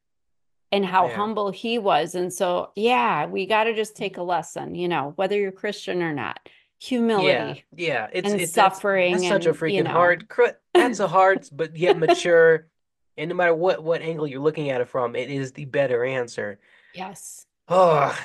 [0.72, 1.14] and how Yeah.
[1.14, 2.16] humble he was.
[2.16, 6.02] And so, yeah, we got to just take a lesson, you know, whether you're Christian
[6.02, 6.40] or not,
[6.80, 8.08] humility yeah.
[8.12, 10.28] It's and it's that's suffering that's such a and, you freaking know, hard.
[10.74, 12.66] That's a hard, but yet mature.
[13.16, 16.04] And no matter what what angle you're looking at it from, it is the better
[16.04, 16.58] answer.
[16.92, 18.18] yes, Oh,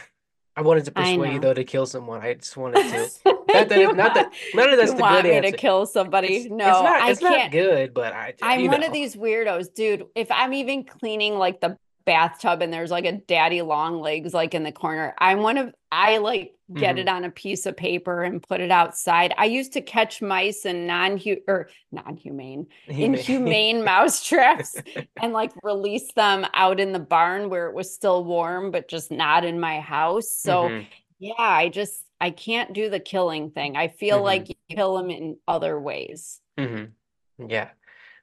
[0.56, 2.22] I wanted to persuade you though to kill someone.
[2.22, 3.36] I just wanted to.
[3.54, 5.86] Not that it, not that none of that's You the want good me to kill
[5.86, 6.36] somebody?
[6.38, 7.52] it's No, not I it's not can't.
[7.52, 10.06] good, but I I'm one of these weirdos, dude.
[10.16, 14.54] If I'm even cleaning like the bathtub and there's like a daddy long legs like
[14.56, 17.12] in the corner, I'm one of I like get it Mhm.
[17.14, 19.34] on a piece of paper and put it outside.
[19.38, 24.76] I used to catch mice in non or non-humane, He may- inhumane mouse traps
[25.22, 29.12] and like release them out in the barn where it was still warm, but just
[29.12, 30.32] not in my house.
[30.32, 30.88] So Mhm,
[31.20, 33.76] yeah, I just I can't do the killing thing.
[33.76, 36.40] I feel mhm, like you kill them in other ways.
[36.58, 36.92] mhm.
[37.40, 37.72] Yeah.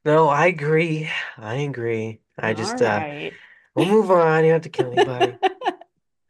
[0.05, 1.11] No, I agree.
[1.37, 2.21] I agree.
[2.39, 3.01] I just uh
[3.75, 4.45] we'll move on.
[4.45, 5.39] You don't have to kill anybody.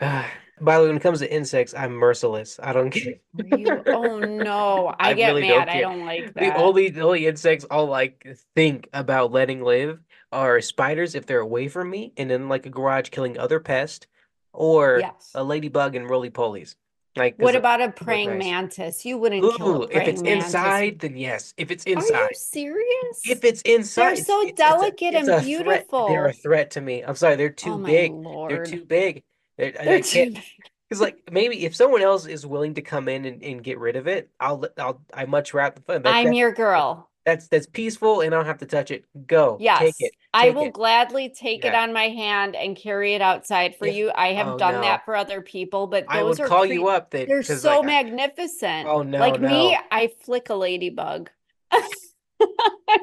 [0.00, 0.24] Uh,
[0.60, 2.60] by the way, when it comes to insects, I'm merciless.
[2.62, 3.14] I don't care.
[3.36, 3.82] You?
[3.88, 5.68] Oh no, I I get really don't mad.
[5.68, 10.00] I don't like The only the only insects I'll like think about letting live
[10.30, 14.06] are spiders if they're away from me, and then like a garage killing other pests,
[14.52, 15.30] or Yes.
[15.34, 16.76] a ladybug and roly polies.
[17.18, 18.38] Like, What about a praying nice.
[18.38, 19.06] mantis?
[19.06, 20.24] You wouldn't kill a Ooh, if it's mantis.
[20.24, 21.54] inside, then yes.
[21.56, 23.24] If it's Are you inside, serious?
[23.24, 25.88] if it's inside, They're so it's it's a delicate it's and a threat.
[26.06, 27.02] They're a threat to me.
[27.04, 28.18] I'm sorry, they're too Oh my big.
[28.48, 28.60] They're Lord.
[28.60, 29.24] too big.
[29.58, 30.30] They're, I, They're I can't.
[30.30, 30.42] too
[30.88, 33.96] Because like maybe if someone else is willing to come in and, and get rid
[33.96, 37.07] of it, I'll let- I'll I much rather I'm that your girl.
[37.28, 39.04] That's that's peaceful and I don't have to touch it.
[39.26, 40.72] Go take Yes, it, I will it.
[40.72, 44.10] gladly take it on my hand and carry it outside for If you.
[44.14, 46.64] I have oh done no, that for other people, but I those would are call
[46.66, 48.90] cre you up that they're so like I, magnificent.
[48.90, 51.30] oh no Like me, I flick a ladybug.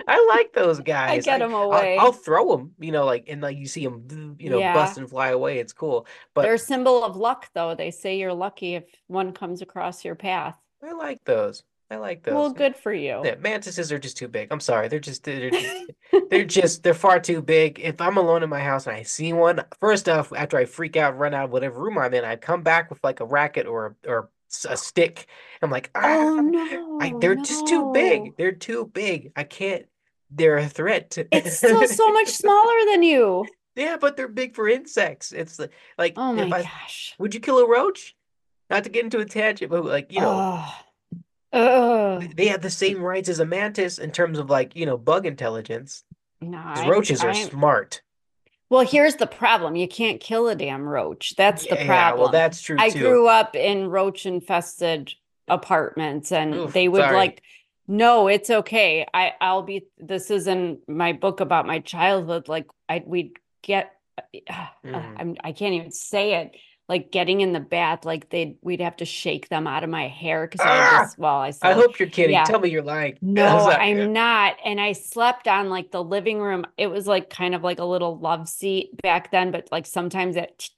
[0.07, 1.11] I like those guys.
[1.11, 1.95] I get I them I'll away.
[1.97, 4.73] I'll throw them, you know, like and like you see them, you know, Yeah.
[4.73, 5.59] bust and fly away.
[5.59, 7.75] It's cool, But They're a symbol of luck, though.
[7.75, 10.57] They say you're lucky if one comes across your path.
[10.81, 11.63] I like those.
[11.89, 12.33] I like those.
[12.33, 13.21] Well, good for you.
[13.23, 14.47] Yeah, mantises are just too big.
[14.51, 14.88] I'm sorry.
[14.88, 15.91] They're just they're just,
[16.29, 17.79] they're just they're far too big.
[17.79, 20.97] If I'm alone in my house and I see one, first off, after I freak
[20.97, 23.67] out, run out of whatever room I'm in, I come back with like a racket
[23.67, 24.29] or or
[24.67, 25.27] a stick.
[25.61, 28.36] I'm like, ah, oh no, I, they're just too big.
[28.38, 29.31] They're too big.
[29.36, 29.86] I can't.
[30.31, 31.11] They're a threat.
[31.11, 31.27] To...
[31.31, 33.45] It's still so much smaller than you.
[33.75, 35.31] Yeah, but they're big for insects.
[35.31, 35.59] It's
[35.99, 37.13] like Oh my if I gosh.
[37.19, 38.15] would you kill a roach?
[38.71, 40.31] Not to get into a tangent, but like you know.
[40.31, 40.73] Ugh.
[41.56, 42.34] Ugh.
[42.36, 45.26] They have the same rights as a mantis in terms of like, you know, bug
[45.26, 46.03] intelligence.
[46.41, 48.01] No, I'm- roaches are I'm- smart.
[48.70, 49.76] Well, here's the problem.
[49.76, 51.36] You can't kill a damn roach.
[51.38, 52.20] That's the problem.
[52.20, 52.99] well, that's true I too.
[52.99, 55.14] grew up in roach infested
[55.47, 57.16] apartments and Oof, they would sorry.
[57.16, 57.41] like
[57.88, 59.06] no, it's okay.
[59.14, 63.91] I I'll be this is in my book about my childhood like I we'd get
[64.49, 64.66] uh.
[64.84, 66.56] I'm I can't even say it.
[66.88, 70.07] Like getting in the bath like they'd we'd have to shake them out of my
[70.07, 70.99] hair because I Ah!
[71.03, 72.33] just well I I hope you're kidding.
[72.33, 72.43] yeah.
[72.43, 73.17] Tell me you're lying.
[73.23, 73.69] no?
[73.71, 74.57] I'm not.
[74.63, 76.63] And I slept on like the living room.
[76.77, 80.36] It was like kind of like a little love seat back then, but like sometimes
[80.36, 80.69] that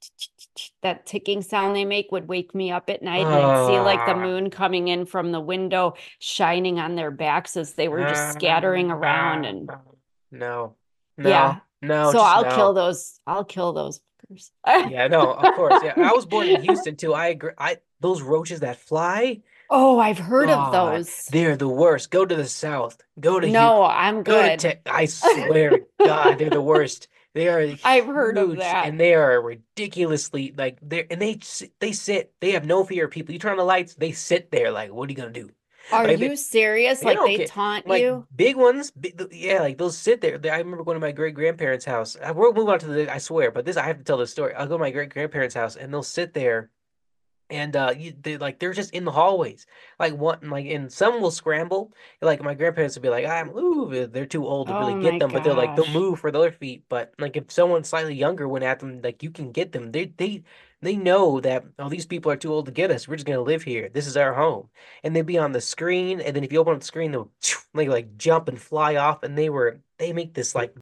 [0.82, 4.06] that ticking sound they make would wake me up at night and I'd see like
[4.06, 4.20] the Ah.
[4.20, 8.90] moon coming in from the window shining on their backs as they were just scattering
[8.92, 9.68] around and
[10.32, 10.76] No.
[11.18, 11.30] No.
[11.30, 11.60] Yeah.
[11.82, 12.12] No.
[12.12, 12.56] so I'll no.
[12.56, 14.00] kill those I'll kill those
[14.34, 14.52] fuckers.
[14.92, 15.82] Yeah, no, of course.
[15.84, 15.94] Yeah.
[15.98, 17.14] I was born in Houston too.
[17.14, 17.52] I agree.
[17.58, 21.26] I those roaches that fly, Oh, I've heard of those.
[21.26, 22.10] they're the worst.
[22.12, 23.02] Go to the south.
[23.20, 24.80] Go to No, I'm Go to good.
[24.86, 27.08] I swear to God, they're the worst.
[27.34, 28.88] They are I've heard of that.
[28.88, 31.40] and they are ridiculously like they're and they
[31.80, 32.34] they sit.
[32.42, 33.34] They have no fear of people.
[33.34, 35.50] You turn on the lights, they sit there like, what are you gonna do?
[35.92, 37.04] Are like they- you serious?
[37.04, 38.28] Like they taunt Like you?
[38.36, 40.40] big ones, big, yeah, like they'll sit there.
[40.52, 42.16] I remember going to my great grandparents' house.
[42.16, 43.12] Uh, I will move on to the.
[43.14, 44.54] I swear, but this I have to tell this story.
[44.54, 46.72] I'll go to my great grandparents' house, and they'll sit there,
[47.50, 49.66] and uh, you, they like they're just in the hallways,
[50.00, 51.94] like one, like and some will scramble.
[52.22, 55.20] Like my grandparents would be like, I'm ooh, they're too old to Oh really get
[55.20, 56.84] them, but they're like they'll move for their feet.
[56.90, 59.92] But like if someone slightly younger went at them, like you can get them.
[59.92, 60.44] They they
[60.82, 63.08] they know that oh these people are too old to get us.
[63.08, 63.90] We're just gonna live here.
[63.90, 64.70] This is our home
[65.04, 67.32] and they'd be on the screen, and then if you open up the screen, they'll
[67.74, 70.76] like like jump and fly off, and they were they make this like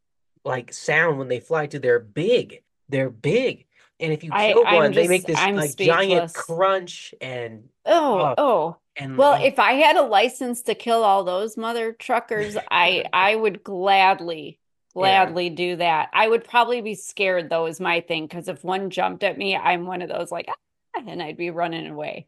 [0.43, 3.65] like sound when they fly to They're big, they're big,
[3.99, 8.19] and if you kill I'm one, they make this I'm like giant crunch and Oh,
[8.19, 8.77] Oh, oh.
[8.95, 13.05] and Well, and- if I had a license to kill all those mother truckers, I
[13.13, 14.59] I would gladly
[14.93, 16.09] gladly do that.
[16.13, 19.55] I would probably be scared though is my thing because if one jumped at me,
[19.55, 22.27] I'm one of those like ah, and I'd be running away.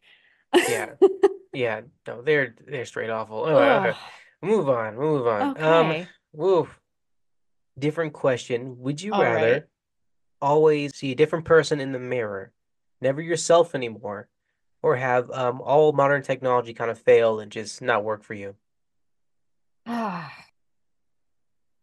[0.70, 0.92] yeah
[1.54, 3.44] yeah no they're they're straight awful.
[3.48, 3.98] Oh, okay.
[4.42, 5.42] Move on, move on.
[5.62, 6.08] Um, okay.
[6.34, 6.70] woo.
[7.80, 8.80] Different question.
[8.80, 9.64] Would you All rather right.
[10.42, 12.52] Always see a different person in the mirror,
[13.02, 14.30] never yourself anymore,
[14.82, 18.56] or have um all modern technology kind of fail and just not work for you?
[19.86, 20.34] Ah.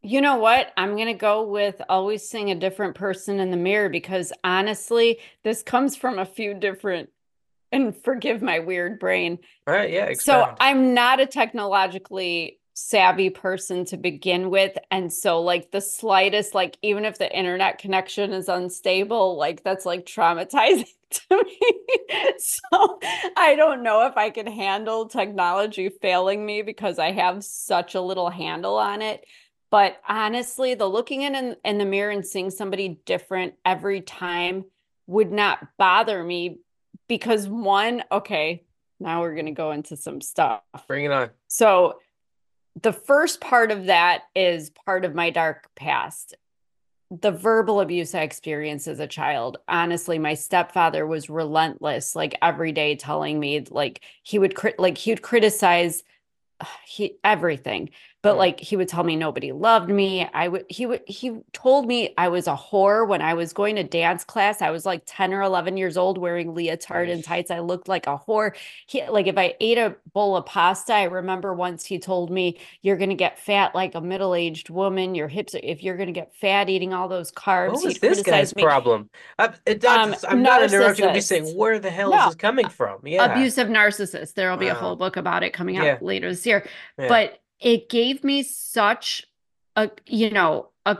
[0.06, 0.70] You know what?
[0.76, 5.18] I'm going to go with always seeing a different person in the mirror because honestly,
[5.44, 7.08] this comes from a few different,
[7.72, 9.38] and forgive my weird brain.
[9.66, 10.54] All right, yeah, So.
[10.60, 14.76] I'm not a technologically savvy person to begin with.
[14.90, 19.86] And so, like, the slightest, like, even if the internet connection is unstable, like, that's
[19.86, 21.58] like traumatizing to me.
[22.38, 22.98] So
[23.36, 28.00] I don't know if I can handle technology failing me because I have such a
[28.00, 29.24] little handle on it.
[29.70, 34.64] But honestly, the looking in, in in the mirror and seeing somebody different every time
[35.06, 36.58] would not bother me
[37.08, 38.64] because one, okay,
[39.00, 40.62] now we're going to go into some stuff.
[40.86, 41.30] Bring it on.
[41.48, 41.98] So,
[42.82, 46.34] the first part of that is part of my dark past.
[47.10, 49.58] The verbal abuse I experienced as a child.
[49.68, 54.98] Honestly, my stepfather was relentless, like every day telling me like he would crit like
[54.98, 56.02] he would criticize
[56.60, 57.90] uh, he everything
[58.24, 60.26] but like he would tell me nobody loved me.
[60.32, 63.76] I would he would he told me i was a whore when i was going
[63.76, 64.62] to dance class.
[64.62, 67.50] I was like 10 or 11 years old wearing leotard and tights.
[67.50, 68.56] I looked like a whore.
[68.86, 72.58] He like if i ate a bowl of pasta i remember once he told me
[72.80, 75.14] you're going to get fat like a middle-aged woman.
[75.14, 78.22] Your hips if you're going to get fat eating all those carbs What was this
[78.22, 78.62] guy's me.
[78.62, 79.10] problem?
[79.38, 81.04] I, it, um, I'm not interrupting.
[81.08, 83.06] I'm just saying, where the hell No, is this coming from?
[83.06, 84.32] Yeah, abusive narcissist.
[84.32, 85.98] There'll be a whole book about it coming out Yeah.
[86.00, 86.66] later this year.
[86.98, 87.08] Yeah.
[87.08, 89.26] but it gave me such
[89.74, 90.96] a you know a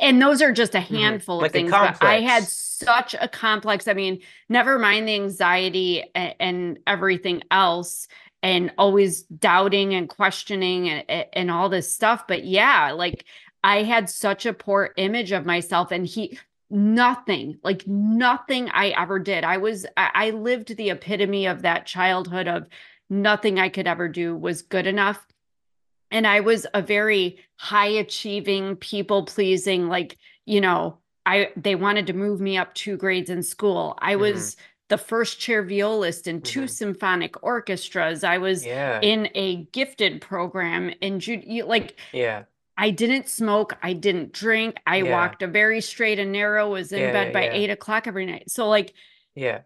[0.00, 1.42] and those are just a handful Mm-hmm.
[1.42, 1.70] Like of things
[2.00, 7.42] but i had such a complex i mean never mind the anxiety and, and everything
[7.52, 8.08] else
[8.42, 13.24] and always doubting and questioning and, and all this stuff but yeah like
[13.62, 16.36] i had such a poor image of myself and he
[16.70, 22.48] nothing like nothing i ever did i was I lived the epitome of that childhood
[22.48, 22.66] of
[23.12, 25.26] nothing I could ever do was good enough.
[26.12, 32.06] And I was a very high achieving, people pleasing, like, you know, I they wanted
[32.08, 33.96] to move me up two grades in school.
[33.98, 34.20] I Mm-hmm.
[34.22, 34.56] was
[34.88, 36.70] the first chair violist in 2 Mhm.
[36.70, 38.22] symphonic orchestras.
[38.24, 39.00] I was Yeah.
[39.02, 41.44] in a gifted program in Jude.
[41.64, 42.44] Like Yeah.
[42.76, 43.76] I didn't smoke.
[43.82, 44.76] I didn't drink.
[44.86, 45.10] I Yeah.
[45.12, 46.68] walked a very straight and narrow.
[46.70, 48.50] Was in Yeah, bed by eight o'clock every night.
[48.50, 48.92] So like
[49.34, 49.60] Yeah.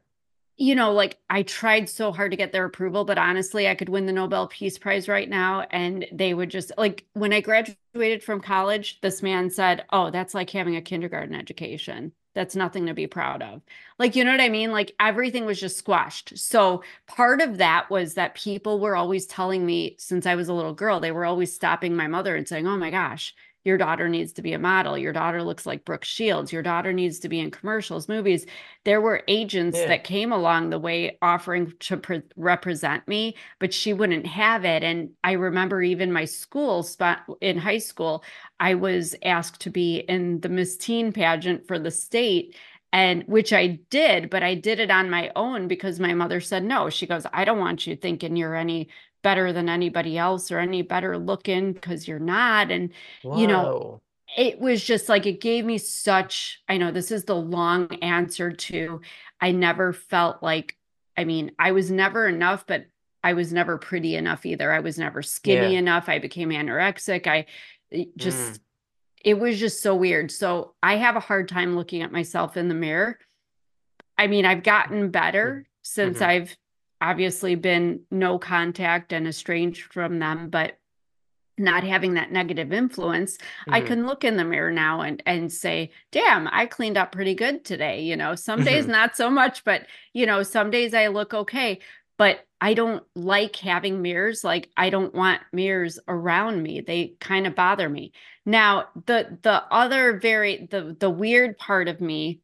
[0.56, 3.90] You know, like I tried so hard to get their approval, but honestly, I could
[3.90, 5.66] win the Nobel Peace Prize right now.
[5.70, 10.34] And they would just like when I graduated from college, this man said, Oh, that's
[10.34, 12.12] like having a kindergarten education.
[12.34, 13.62] That's nothing to be proud of.
[13.98, 14.70] Like, you know what I mean?
[14.72, 16.36] Like everything was just squashed.
[16.38, 20.54] So part of that was that people were always telling me since I was a
[20.54, 23.34] little girl, they were always stopping my mother and saying, Oh my gosh,
[23.66, 24.96] your daughter needs to be a model.
[24.96, 26.52] Your daughter looks like Brooke Shields.
[26.52, 28.46] Your daughter needs to be in commercials, movies
[28.84, 29.88] there were agents Yeah.
[29.88, 34.82] that came along the way offering to pre- represent me but she wouldn't have it
[34.84, 38.22] and i remember even my school spot in high school
[38.60, 42.54] i was asked to be in the miss teen pageant for the state
[42.92, 46.62] and which i did but i did it on my own because my mother said
[46.64, 48.88] no she goes i don't want you thinking you're any
[49.26, 52.90] better than anybody else or any better looking because you're not and
[53.24, 54.00] You know,
[54.36, 58.52] it was just like it gave me such i know this is the long answer
[58.52, 59.00] to
[59.40, 60.76] i never felt like
[61.16, 62.86] i mean i was never enough but
[63.24, 65.78] i was never pretty enough either i was never skinny Yeah.
[65.80, 67.46] enough i became anorexic i
[68.16, 68.60] just Mm.
[69.24, 72.68] it was just so weird so i have a hard time looking at myself in
[72.68, 73.18] the mirror
[74.18, 76.26] i mean i've gotten better since Mhm.
[76.26, 76.56] i've
[77.00, 80.78] obviously been no contact and estranged from them but
[81.58, 83.38] not having that negative influence
[83.70, 83.86] I Mhm.
[83.86, 87.64] can look in the mirror now and and say, "Damn, I cleaned up pretty good
[87.64, 88.90] today." You know, some days Mhm.
[88.90, 91.78] not so much, but you know, some days I look okay.
[92.18, 94.42] But I don't like having mirrors.
[94.44, 96.80] Like I don't want mirrors around me.
[96.80, 98.12] They kind of bother me.
[98.44, 102.40] Now, the the other very the the weird part of me,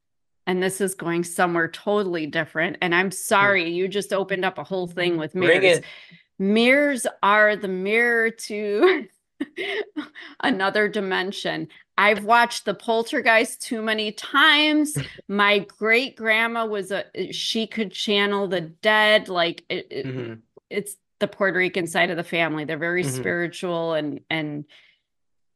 [0.46, 2.76] and this is going somewhere totally different.
[2.82, 5.80] And I'm sorry, you just opened up a whole thing with mirrors
[6.38, 9.06] mirrors are the mirror to
[10.40, 11.68] another dimension.
[11.98, 14.96] I've watched the poltergeist too many times.
[15.28, 20.40] My great grandma was a she could channel the dead like it, it- Mhm.
[20.70, 22.64] it's the Puerto Rican side of the family.
[22.64, 23.10] They're very Mhm.
[23.16, 24.64] spiritual and and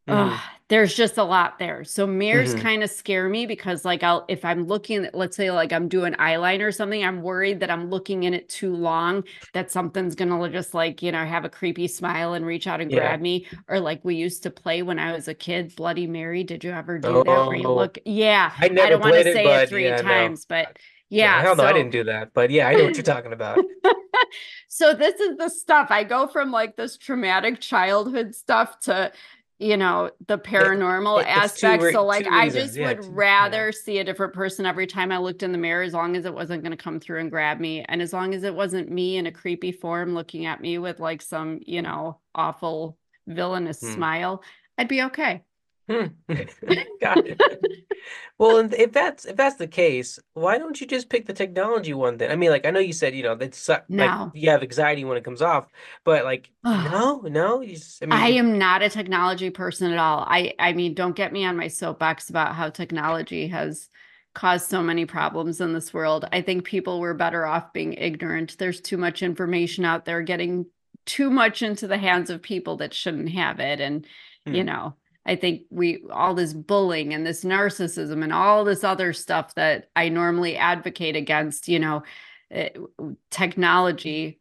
[0.09, 0.33] Mhm.
[0.33, 1.83] Ugh, there's just a lot there.
[1.85, 2.61] So mirrors Mhm.
[2.61, 5.89] kind of scare me because like I'll if I'm looking at let's say like I'm
[5.89, 10.15] doing eyeliner or something, I'm worried that I'm looking in it too long, that something's
[10.15, 12.99] gonna just like, you know, have a creepy smile and reach out and Yeah.
[13.01, 13.47] grab me.
[13.69, 16.45] Or like we used to play when I was a kid, Bloody Mary.
[16.45, 17.75] Did you ever do that where you Oh.
[17.75, 17.99] look?
[18.05, 18.53] Yeah.
[18.61, 20.03] I never don't want to played it, it three yeah, no.
[20.03, 20.77] times, but
[21.11, 21.43] Yeah, yeah.
[21.43, 22.33] hell no, I didn't do that.
[22.35, 23.59] But yeah, I know what you're talking about.
[24.69, 29.13] so this is the stuff I go from like this traumatic childhood stuff to
[29.59, 33.03] you know the paranormal it- it's two aspects so like I reasons, just yeah, would
[33.03, 33.15] two- yeah.
[33.15, 36.27] rather see a different person every time I looked in the mirror as long as
[36.27, 38.91] it wasn't going to come through and grab me and as long as it wasn't
[38.91, 43.81] me in a creepy form looking at me with like some you know awful villainous
[43.81, 43.95] Hmm.
[43.95, 44.43] smile
[44.79, 45.43] I'd be okay
[45.89, 46.07] Hmm.
[47.01, 47.41] Got it.
[48.39, 51.95] Well, and if that's if that's the case, why don't you just pick the technology
[51.95, 52.30] one then?
[52.30, 54.32] I mean, like I know you said, you know, that's like No.
[54.32, 55.68] you have anxiety when it comes off,
[56.05, 59.99] but like no, no, you just, I mean, I am not a technology person at
[59.99, 60.24] all.
[60.28, 63.89] I I mean, don't get me on my soapbox about how technology has
[64.34, 66.26] caused so many problems in this world.
[66.32, 68.59] I think people were better off being ignorant.
[68.59, 70.66] There's too much information out there getting
[71.05, 74.07] too much into the hands of people that shouldn't have it and
[74.53, 74.64] you Hmm.
[74.64, 74.95] know,
[75.27, 79.91] I think we all this bullying and this narcissism and all this other stuff that
[79.97, 82.05] I normally advocate against, you know,
[82.51, 82.70] eh,
[83.31, 84.41] technology,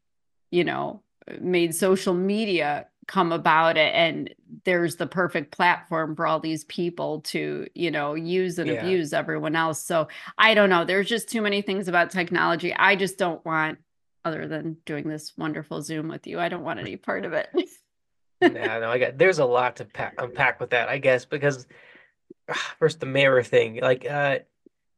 [0.51, 1.01] you know,
[1.41, 4.33] made social media come about it and
[4.63, 8.77] there's the perfect platform for all these people to, you know, use and Yeah.
[8.77, 9.83] abuse everyone else.
[9.83, 10.07] So
[10.38, 10.86] I don't know.
[10.86, 12.73] There's just too many things about technology.
[12.73, 13.79] I just don't want
[14.23, 16.39] other than doing this wonderful Zoom with you.
[16.39, 17.49] I don't want any part of it.
[18.41, 21.67] yeah, no, I got there's a lot to pack, unpack with that, I guess, because
[22.49, 24.39] ah, first the mirror thing, like uh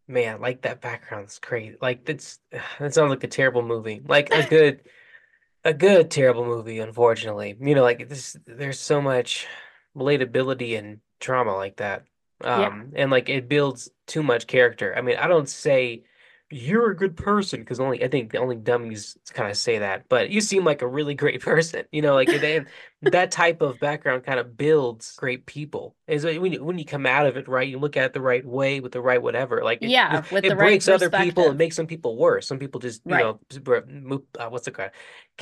[0.08, 1.78] man, like that background's crazy.
[1.82, 2.40] Like that's
[2.80, 4.02] that sounds like a terrible movie.
[4.06, 4.82] Like a good
[5.64, 7.56] a good terrible movie, unfortunately.
[7.60, 9.48] You know, like this there's so much
[9.96, 12.06] relatability and trauma like that.
[12.44, 12.68] Yeah.
[12.68, 14.96] Um and like it builds too much character.
[14.96, 16.04] I mean, I don't say
[16.50, 20.08] you're a good person because only I think the only dummies kind of say that,
[20.10, 21.86] but you seem like a really great person.
[21.92, 22.66] You know, like they
[23.02, 25.96] that type of background kind of builds great people.
[26.08, 28.22] Is when you, when you come out of it right, you look at it the
[28.22, 29.64] right way with the right whatever.
[29.64, 31.52] Like it, Yeah, with it the right breaks other people.
[31.52, 32.48] It makes some people worse.
[32.48, 33.18] Some people just you Right.
[33.18, 33.40] know
[33.88, 34.92] move, uh, what's the kind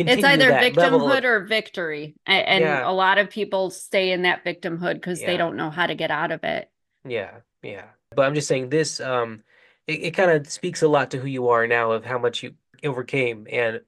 [0.08, 2.16] It's either victimhood of or victory.
[2.28, 5.70] A- And yeah a lot of people stay in that victimhood because they don't know
[5.72, 6.70] how to get out of it.
[7.08, 7.90] yeah yeah.
[8.12, 9.44] But I'm just saying this um
[9.88, 12.44] it, it kind of speaks a lot to who you are now of how much
[12.44, 13.82] you overcame and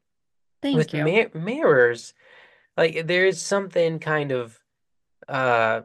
[0.63, 1.03] with you.
[1.03, 2.13] mir mirrors.
[2.75, 4.59] Like there is something kind of
[5.27, 5.81] uh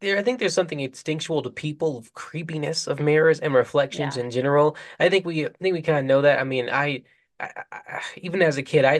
[0.00, 4.22] there I think there's something instinctual to people of creepiness of mirrors and reflections Yeah.
[4.24, 4.76] in general.
[5.00, 6.38] I think we I think we kind of know that.
[6.38, 7.02] I mean, I,
[7.38, 8.94] I, I even as a kid, I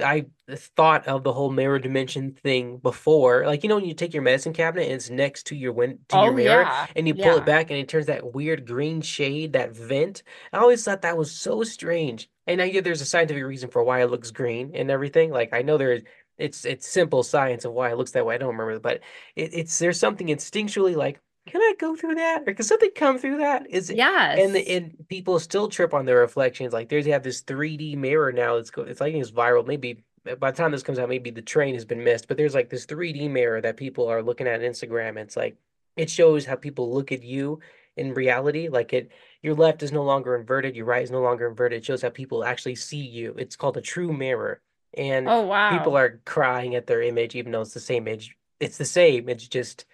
[0.49, 3.47] I thought of the whole mirror dimension thing before.
[3.47, 6.01] Like you know when you take your medicine cabinet and it's next to your win
[6.09, 6.87] to your Oh, mirror yeah.
[6.95, 10.23] and you pull it back and it turns that weird green shade, that vent.
[10.53, 12.29] I always thought that was so strange.
[12.47, 15.31] And I get there's a scientific reason for why it looks green and everything.
[15.31, 16.03] Like I know there is.
[16.39, 18.35] it's it's simple science of why it looks that way.
[18.35, 19.01] I don't remember, but
[19.35, 21.21] it, it's there's something instinctually like,
[21.59, 22.43] can I go through that?
[22.47, 23.67] Or can something come through that?
[23.71, 23.97] Is it
[24.39, 26.73] and the, and people still trip on their reflections.
[26.73, 28.57] Like there's they have this 3D mirror now.
[28.57, 29.67] It's go it's like it's viral.
[29.67, 32.29] Maybe uh, by the time this comes out, maybe the train has been missed.
[32.29, 35.17] But there's like this 3D mirror that people are looking at on Instagram.
[35.17, 35.57] It's like
[35.97, 37.61] it shows how people look at you
[37.97, 38.69] in reality.
[38.69, 41.79] Like it your left is no longer inverted, your right is no longer inverted.
[41.79, 43.35] It shows how people actually see you.
[43.39, 44.61] It's called a true mirror.
[44.95, 45.77] And Oh, wow.
[45.77, 48.37] people are crying at their image, even though it's the same image.
[48.61, 49.29] It's the same.
[49.29, 49.85] It's just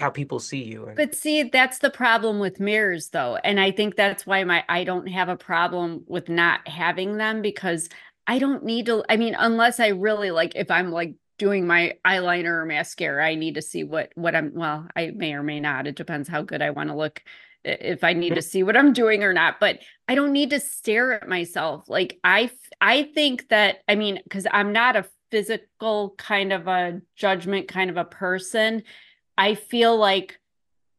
[0.00, 0.86] how people see you.
[0.86, 3.36] And But see, that's the problem with mirrors, though.
[3.36, 7.42] And I think that's why my I don't have a problem with not having them
[7.42, 7.88] because
[8.26, 9.04] I don't need to.
[9.08, 13.34] I mean, unless I really like if I'm like doing my eyeliner or mascara, I
[13.34, 15.86] need to see what what I'm well, I may or may not.
[15.86, 17.22] It depends how good I want to look
[17.64, 18.48] if I need to mm-hmm.
[18.48, 19.60] see what I'm doing or not.
[19.60, 21.88] But I don't need to stare at myself.
[21.88, 27.00] Like I I think that I mean, because I'm not a physical kind of a
[27.16, 28.82] judgment kind of a person.
[29.40, 30.38] I feel like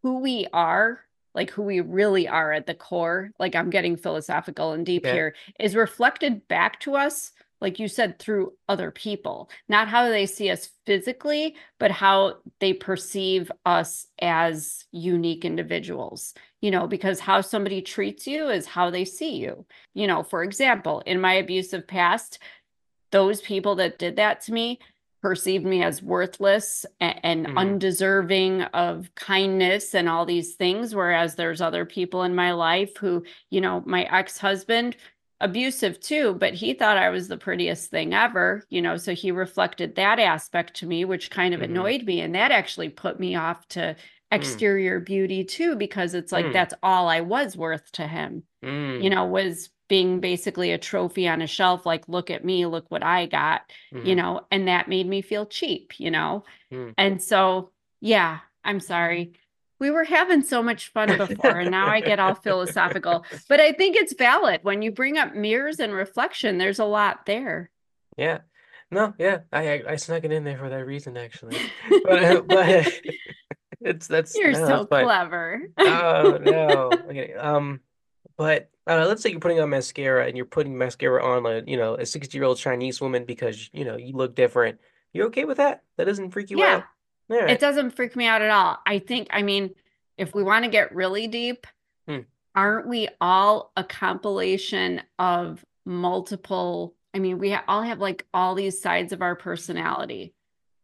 [0.02, 1.02] who we are,
[1.36, 5.14] like who we really are at the core, like I'm getting philosophical and deep yeah.
[5.14, 9.52] here, is reflected back to us, like you said, through other people.
[9.70, 16.34] Not how they see us physically, but how they perceive us as unique individuals.
[16.62, 19.68] You know, because how somebody treats you is how they see you.
[19.94, 22.40] You know, for example, in my abusive past,
[23.12, 24.80] those people that did that to me
[25.22, 27.52] perceived me as worthless and, and hmm.
[27.56, 33.24] undeserving of kindness and all these things whereas there's other people in my life who
[33.50, 34.96] you know my ex-husband
[35.40, 39.32] abusive too but he thought i was the prettiest thing ever you know so he
[39.32, 43.20] reflected that aspect to me which kind of hmm annoyed me and that actually put
[43.20, 43.96] me off to
[44.34, 48.44] Mm, exterior beauty too because it's like mm, that's all i was worth to him
[48.98, 52.66] you mm, know, was being basically a trophy on a shelf, like, look at me,
[52.66, 53.64] look what I got,
[54.02, 56.46] you hmm know, and that made me feel cheap, you know?
[56.72, 56.96] mm.
[56.98, 57.72] And so,
[58.02, 59.34] yeah, I'm sorry.
[59.80, 63.74] We were having so much fun before, and now I get all philosophical, but I
[63.74, 64.62] think it's valid.
[64.64, 67.72] When you bring up mirrors and reflection, there's a lot there.
[68.18, 68.40] Yeah.
[68.92, 69.42] No, yeah.
[69.52, 71.64] I, I I snuck it in there for that reason actually.
[72.04, 73.02] But uh, but
[73.82, 75.62] it's that's You're no, so clever.
[75.86, 77.04] Oh no.
[77.10, 77.34] Okay.
[77.34, 77.82] Um,
[78.38, 78.70] but
[79.00, 81.96] uh, let's say you're putting on mascara and you're putting mascara on like, you know,
[81.96, 84.80] a 60-year-old Chinese woman because, you know, you look different.
[85.14, 85.84] You're okay with that?
[85.98, 86.84] That doesn't freak you Yeah, out?
[87.30, 88.78] All it doesn't freak me out at all.
[88.86, 89.72] I think, I mean,
[90.18, 91.68] if we want to get really deep,
[92.08, 92.20] Hmm.
[92.56, 98.82] aren't we all a compilation of multiple i mean we all have like all these
[98.82, 100.34] sides of our personality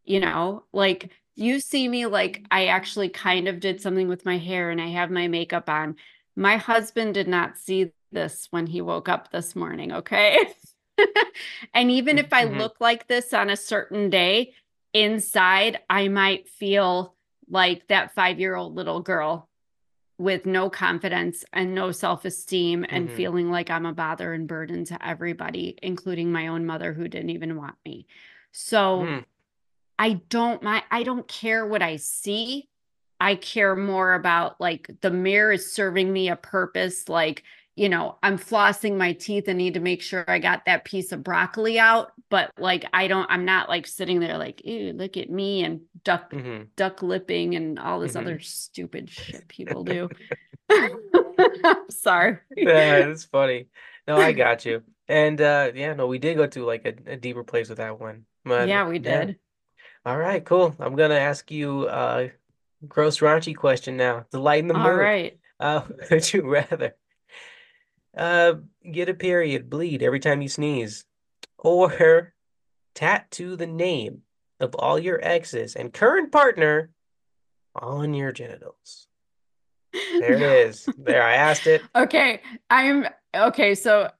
[0.05, 4.37] you know like you see me like i actually kind of did something with my
[4.37, 5.95] hair and i have my makeup on
[6.35, 10.37] my husband did not see this when he woke up this morning okay
[11.73, 14.53] and even if i hmm look like this on a certain day
[14.93, 17.15] inside i might feel
[17.49, 19.47] like that 5-year-old little girl
[20.17, 24.47] with no confidence and no self esteem and hmm feeling like I'm a bother and
[24.47, 28.07] burden to everybody, including my own mother who didn't even want me.
[28.51, 29.19] So hmm
[29.99, 32.69] I don't mind, I don't care what I see.
[33.19, 37.09] I care more about like the mirror is serving me a purpose.
[37.09, 37.43] Like,
[37.78, 41.11] you know, I'm flossing my teeth and need to make sure I got that piece
[41.13, 42.11] of broccoli out.
[42.30, 45.82] But like, I don't, I'm not like sitting there like, ew, look at me and
[46.03, 50.11] duck, hmm duck lipping and all this hmm other stupid shit people do.
[50.71, 52.39] I'm sorry.
[52.55, 53.67] Yeah, it's funny.
[54.07, 54.84] No, I got you.
[55.07, 57.99] And uh yeah, no, we did go to like a, a deeper place with that
[57.99, 58.25] one.
[58.43, 59.25] But Yeah, we yeah.
[59.25, 59.39] did.
[60.05, 60.75] All right, cool.
[60.80, 62.30] I'm gonna ask you uh
[62.88, 65.11] gross raunchy question now to lighten the All mood.
[65.11, 65.39] right.
[65.59, 66.95] Uh, would you rather
[68.18, 68.55] uh,
[68.91, 71.05] get a period, bleed every time you sneeze,
[71.57, 72.34] or
[72.95, 74.24] tattoo the name
[74.59, 76.89] of all your exes and current partner
[77.76, 79.07] on your genitals.
[80.20, 80.88] There it is.
[80.97, 81.82] There, I asked it.
[81.95, 83.74] Okay, I'm okay.
[83.74, 84.11] So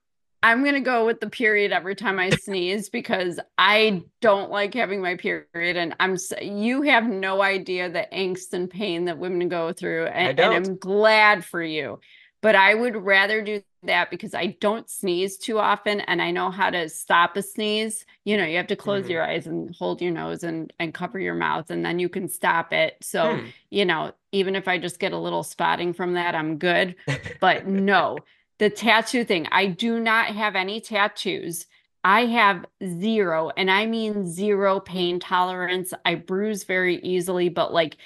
[0.42, 5.02] I'm gonna go with the period every time I sneeze because I don't like having
[5.02, 9.74] my period, and I'm you have no idea the angst and pain that women go
[9.74, 12.00] through, and, and I'm glad for you.
[12.42, 16.52] But I would rather do that because I don't sneeze too often and I know
[16.52, 18.06] how to stop a sneeze.
[18.24, 19.12] You know, you have to close mm-hmm.
[19.12, 22.30] your eyes and hold your nose and and cover your mouth and then you can
[22.30, 22.98] stop it.
[23.02, 23.46] So, hmm.
[23.70, 26.96] you know, even if I just get a little spotting from that, I'm good.
[27.42, 28.20] But no,
[28.60, 31.66] the tattoo thing, I do not have any tattoos.
[32.04, 35.94] I have zero, and I mean zero pain tolerance.
[36.06, 37.98] I bruise very easily, but like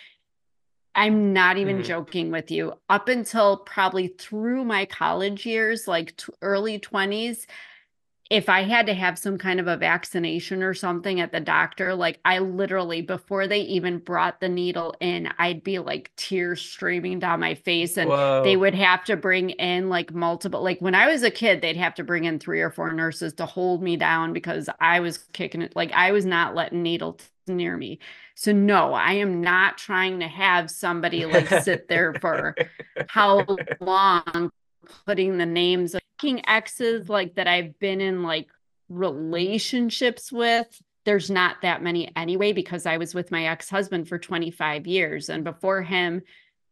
[0.93, 1.85] I'm not even mm-hmm.
[1.85, 2.73] joking with you.
[2.89, 7.45] Up until probably through my college years, like t- early 20s,
[8.31, 11.93] if I had to have some kind of a vaccination or something at the doctor,
[11.93, 17.19] like I literally, before they even brought the needle in, I'd be like tears streaming
[17.19, 17.97] down my face.
[17.97, 18.41] And Whoa.
[18.41, 21.75] they would have to bring in like multiple, like when I was a kid, they'd
[21.75, 25.17] have to bring in three or four nurses to hold me down because I was
[25.33, 25.75] kicking it.
[25.75, 27.99] Like I was not letting needles near me.
[28.41, 32.55] So no, I am not trying to have somebody like sit there for
[33.07, 33.45] how
[33.79, 34.49] long
[35.05, 36.01] putting the names of
[36.47, 38.47] exes like that I've been in like
[38.89, 40.81] relationships with.
[41.05, 45.43] There's not that many anyway because I was with my ex-husband for 25 years and
[45.43, 46.23] before him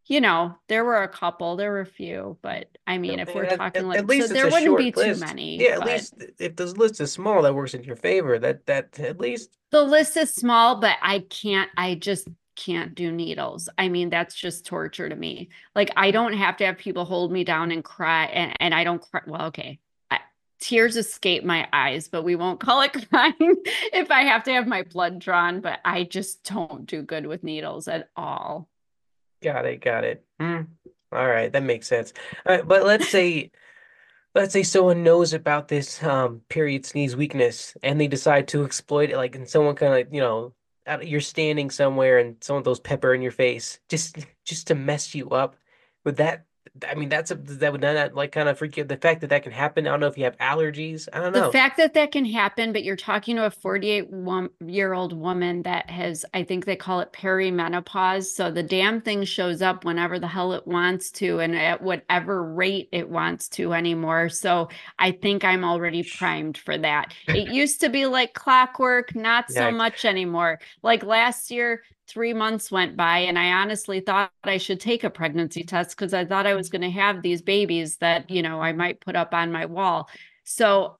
[0.09, 3.43] you know, there were a couple, there were a few, but I mean, if we're
[3.43, 5.21] at, talking like, at least so there wouldn't be list.
[5.21, 5.61] too many.
[5.61, 8.39] Yeah, at least if the list is small, that works in your favor.
[8.39, 11.69] That that at least the list is small, but I can't.
[11.77, 13.69] I just can't do needles.
[13.77, 15.49] I mean, that's just torture to me.
[15.75, 18.83] Like I don't have to have people hold me down and cry and, and I
[18.83, 19.21] don't cry.
[19.27, 19.79] Well, okay.
[20.61, 23.55] Tears escape my eyes, but we won't call it crying
[23.93, 27.45] if I have to have my blood drawn, but I just don't do good with
[27.45, 28.67] needles at all.
[29.41, 30.25] Got it, got it.
[30.39, 30.67] Mm.
[31.11, 32.13] All right, that makes sense.
[32.45, 33.51] All right, but let's say
[34.35, 39.09] let's say someone knows about this um period sneeze weakness and they decide to exploit
[39.09, 40.53] it like and someone kind of you know
[41.01, 45.29] you're standing somewhere and someone throws pepper in your face just just to mess you
[45.29, 45.55] up
[46.05, 46.45] would that
[46.87, 48.83] I mean, that's a that would not like kind of freak you.
[48.83, 49.87] The fact that that can happen.
[49.87, 51.07] I don't know if you have allergies.
[51.11, 51.47] I don't know.
[51.47, 54.09] The fact that that can happen, but you're talking to a 48
[54.65, 58.25] year old woman that has, I think they call it perimenopause.
[58.25, 62.43] So the damn thing shows up whenever the hell it wants to, and at whatever
[62.43, 64.29] rate it wants to anymore.
[64.29, 67.13] So I think I'm already primed for that.
[67.27, 70.59] It used to be like clockwork, not so much anymore.
[70.83, 75.09] Like last year, three months went by and I honestly thought I should take a
[75.09, 78.61] pregnancy test because I thought I was going to have these babies that, you know,
[78.61, 80.09] I might put up on my wall.
[80.43, 80.97] So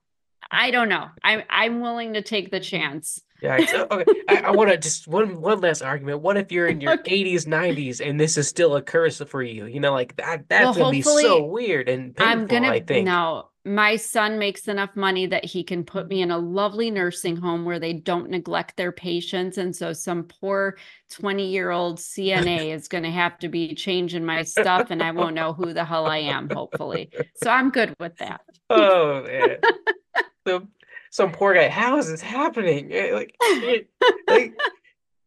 [0.51, 1.07] I don't know.
[1.23, 3.21] I'm I'm willing to take the chance.
[3.41, 3.85] Yeah.
[3.91, 4.05] okay.
[4.27, 6.21] I, I want to just one one last argument.
[6.21, 7.23] What if you're in your okay.
[7.23, 9.65] 80s, 90s, and this is still a curse for you?
[9.65, 10.49] You know, like that.
[10.49, 12.31] That's well, gonna be so weird and painful.
[12.31, 12.69] I'm gonna.
[12.69, 13.05] I think.
[13.05, 17.35] No, my son makes enough money that he can put me in a lovely nursing
[17.35, 19.57] home where they don't neglect their patients.
[19.57, 20.77] And so some poor
[21.11, 25.11] 20 year old CNA is going to have to be changing my stuff and I
[25.11, 27.09] won't know who the hell I am, hopefully.
[27.43, 28.41] So I'm good with that.
[28.69, 29.57] Oh, man.
[30.47, 30.67] so,
[31.11, 32.91] some poor guy, how is this happening?
[32.93, 33.35] Eh, like,
[34.27, 34.53] like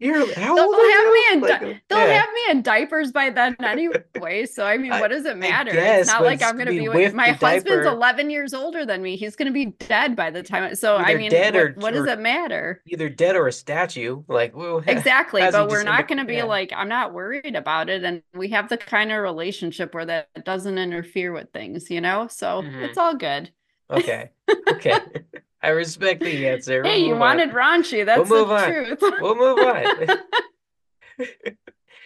[0.03, 2.20] you're how they'll have me in like, di- they'll yeah.
[2.20, 4.46] have me in diapers by then anyway.
[4.46, 5.72] So I mean, what does it matter?
[5.72, 7.96] Guess, it's not like I'm gonna be with my husband's diaper.
[7.96, 9.16] 11 years older than me.
[9.16, 10.74] He's gonna be dead by the time.
[10.74, 12.82] So either I mean, dead what, or, what does it matter?
[12.86, 14.22] Either dead or a statue.
[14.28, 15.42] Like well, exactly.
[15.42, 16.44] But we're not gonna be yeah.
[16.44, 20.28] like I'm not worried about it, and we have the kind of relationship where that
[20.44, 22.26] doesn't interfere with things, you know.
[22.28, 22.82] So mm-hmm.
[22.82, 23.50] it's all good.
[23.90, 24.30] Okay.
[24.68, 24.98] Okay.
[25.62, 26.82] I respect the answer.
[26.82, 27.54] We'll hey, you wanted on.
[27.54, 28.04] raunchy.
[28.04, 28.64] That's we'll the on.
[28.64, 28.98] truth.
[29.20, 30.18] We'll move on.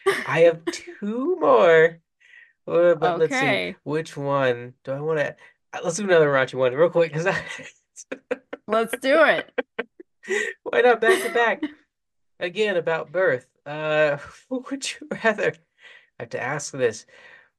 [0.28, 2.00] I have two more.
[2.66, 3.16] But okay.
[3.16, 3.76] let's see.
[3.84, 5.36] Which one do I want to?
[5.72, 7.12] Uh, let's do another raunchy one real quick.
[7.12, 7.42] Because I...
[8.68, 9.50] let's do it.
[10.62, 11.62] Why not back to back?
[12.38, 13.46] Again about birth.
[13.64, 14.18] Uh,
[14.50, 15.54] would you rather?
[16.18, 17.07] I have to ask this.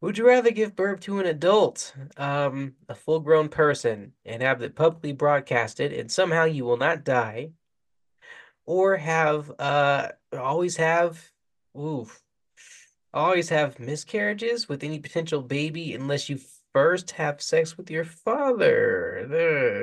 [0.01, 4.61] Would you rather give birth to an adult, um, a full grown person, and have
[4.61, 7.51] it publicly broadcasted and somehow you will not die?
[8.65, 11.31] Or have uh always have
[11.79, 12.21] oof
[13.13, 16.39] always have miscarriages with any potential baby unless you
[16.73, 19.27] first have sex with your father.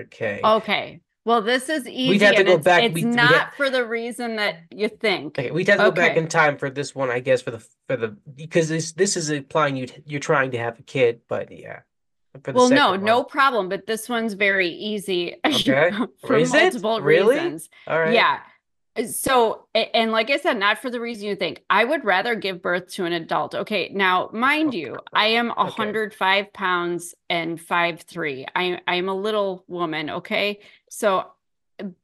[0.07, 0.41] Okay.
[0.45, 1.01] Okay.
[1.25, 2.11] Well, this is easy.
[2.11, 2.83] We'd have to go it's, back.
[2.83, 5.39] It's we, not have, for the reason that you think.
[5.39, 5.91] Okay, we'd have to okay.
[5.91, 8.93] go back in time for this one, I guess, for the for the because this
[8.93, 11.81] this is implying you you're trying to have a kid, but yeah.
[12.43, 13.69] for the Well, no, second no problem.
[13.71, 15.93] But this one's very easy Okay.
[16.27, 16.63] for Is it?
[16.63, 17.37] multiple Really?
[17.37, 17.71] reasons.
[17.87, 18.13] All right.
[18.13, 18.41] Yeah.
[19.11, 21.65] So, and like I said, not for the reason you think.
[21.69, 23.55] I would rather give birth to an adult.
[23.55, 23.91] Okay.
[23.93, 25.59] Now, mind you, I am Okay.
[25.63, 28.47] 105 pounds and 5'3.
[28.55, 30.11] I, I am a little woman.
[30.11, 30.61] Okay.
[30.89, 31.27] So,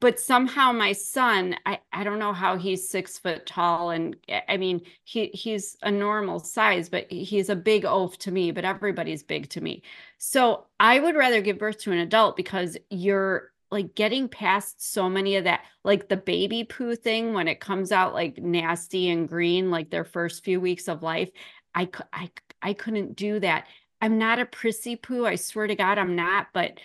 [0.01, 3.91] but somehow my son, I, I don't know how he's six foot tall.
[3.91, 8.31] And I- I mean, he, he's a normal size, but he's a big oaf to
[8.31, 9.81] me, but everybody's big to me.
[10.17, 15.09] So I would rather give birth to an adult because you're like getting past so
[15.09, 19.27] many of that, like the baby poo thing when it comes out like nasty and
[19.29, 21.29] green, like their first few weeks of life.
[21.73, 22.29] I, I,
[22.61, 23.67] I couldn't do that.
[24.01, 25.25] I'm not a prissy poo.
[25.25, 26.47] I swear to God, I'm not.
[26.53, 26.79] But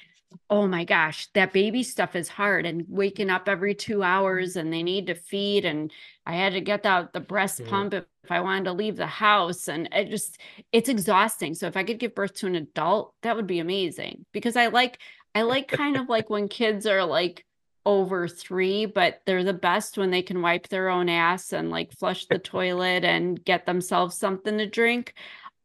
[0.48, 4.72] oh my gosh, that baby stuff is hard and waking up every two hours and
[4.72, 5.64] they need to feed.
[5.64, 5.90] And
[6.24, 9.06] I had to get out the breast pump if, if I wanted to leave the
[9.06, 9.68] house.
[9.68, 10.38] And it just,
[10.72, 11.54] it's exhausting.
[11.54, 14.68] So if I could give birth to an adult, that would be amazing because I
[14.68, 14.98] like,
[15.36, 17.44] I like kind of like when kids are like
[17.84, 21.92] over three, but they're the best when they can wipe their own ass and like
[21.92, 25.12] flush the toilet and get themselves something to drink.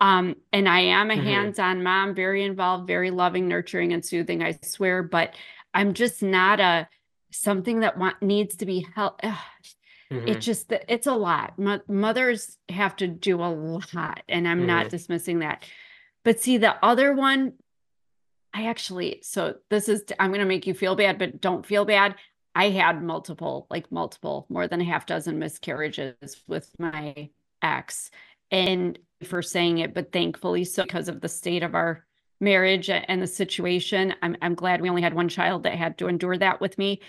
[0.02, 1.24] Um, and I am a Mhm.
[1.24, 5.36] hands-on mom, very involved, very loving, nurturing, and soothing, I swear, but
[5.74, 6.90] I'm just not a
[7.32, 9.14] something that want, needs to be held.
[9.24, 9.32] It
[10.12, 10.42] Mhm.
[10.42, 11.58] just it's a lot.
[11.58, 15.64] Mo- mothers have to do a lot, and I'm not dismissing that.
[16.26, 17.54] But see, the other one,
[18.54, 21.86] I actually, so this is, I'm going to make you feel bad, but don't feel
[21.86, 22.16] bad.
[22.54, 27.30] I had multiple, like multiple, more than a half dozen miscarriages with my
[27.62, 28.12] ex.
[28.52, 32.06] And for saying it, but thankfully, so because of the state of our
[32.42, 36.08] marriage and the situation, I'm, I'm glad we only had one child that had to
[36.08, 37.00] endure that with me.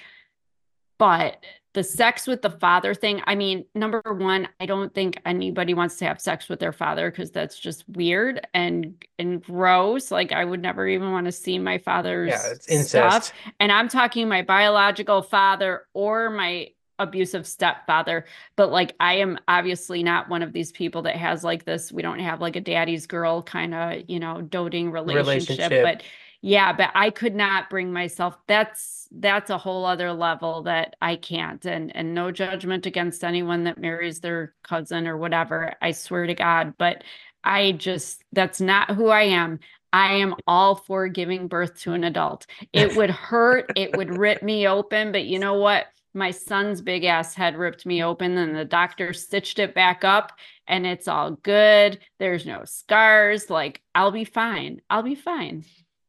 [0.98, 1.42] But
[1.74, 5.96] the sex with the father thing, I mean, number one, I don't think anybody wants
[5.96, 10.10] to have sex with their father because that's just weird and and gross.
[10.10, 12.76] Like I would never even want to see my father's Yeah, it's stuff.
[12.78, 13.32] incest.
[13.58, 16.68] And I'm talking my biological father or my
[16.98, 18.26] abusive stepfather.
[18.54, 22.02] But like I am obviously not one of these people that has like this, we
[22.02, 25.58] don't have like a daddy's girl kind of, you know, doting relationship.
[25.58, 25.84] Relationship.
[25.84, 26.02] But
[26.44, 28.36] yeah, but I could not bring myself.
[28.48, 31.64] That's that's a whole other level that I can't.
[31.64, 35.74] And and no judgment against anyone that marries their cousin or whatever.
[35.80, 37.04] I swear to God, but
[37.44, 39.60] I just that's not who I am.
[39.92, 42.46] I am all for giving birth to an adult.
[42.72, 45.86] It would hurt, it would rip me open, but you know what?
[46.14, 50.32] My son's big ass head ripped me open and the doctor stitched it back up
[50.66, 51.98] and it's all good.
[52.18, 53.48] There's no scars.
[53.50, 54.80] Like I'll be fine.
[54.90, 55.64] I'll be fine.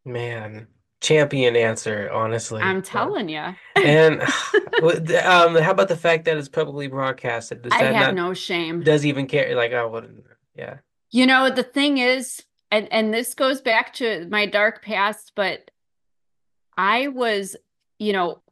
[0.05, 0.67] Man,
[1.01, 2.61] champion answer, honestly.
[2.61, 3.55] I'm telling you.
[3.75, 4.21] And
[5.21, 7.63] um, how about the fact that it's publicly broadcasted?
[7.63, 8.81] Does I that have not no shame.
[8.81, 9.55] does even care?
[9.55, 10.23] Like I wouldn't.
[10.55, 10.77] Yeah.
[11.11, 15.69] You know, the thing is, and and this goes back to my dark past, but
[16.77, 17.55] I was,
[17.99, 18.42] you know,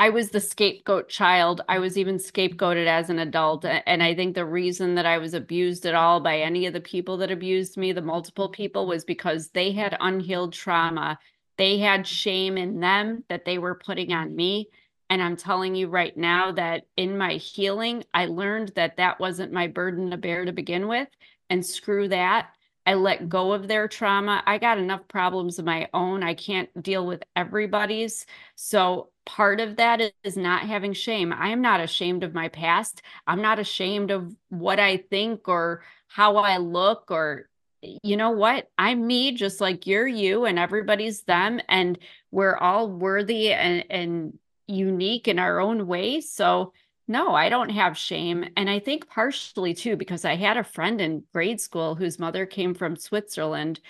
[0.00, 1.60] I was the scapegoat child.
[1.68, 3.66] I was even scapegoated as an adult.
[3.66, 6.80] And I think the reason that I was abused at all by any of the
[6.80, 11.18] people that abused me, the multiple people, was because they had unhealed trauma.
[11.58, 14.70] They had shame in them that they were putting on me.
[15.10, 19.52] And I'm telling you right now that in my healing, I learned that that wasn't
[19.52, 21.08] my burden to bear to begin with.
[21.50, 22.54] And screw that.
[22.86, 24.42] I let go of their trauma.
[24.46, 26.22] I got enough problems of my own.
[26.22, 28.24] I can't deal with everybody's.
[28.56, 31.32] So part of that is, not having shame.
[31.32, 33.00] I am not ashamed of my past.
[33.28, 37.48] I'm not ashamed of what I think or how I look or
[37.80, 38.68] you know what?
[38.76, 41.96] I'm me just like you're you and everybody's them and
[42.32, 46.20] we're all worthy and and unique in our own way.
[46.20, 46.72] So
[47.06, 48.44] no, I don't have shame.
[48.56, 52.46] And I think partially too, because I had a friend in grade school whose mother
[52.46, 53.80] came from Switzerland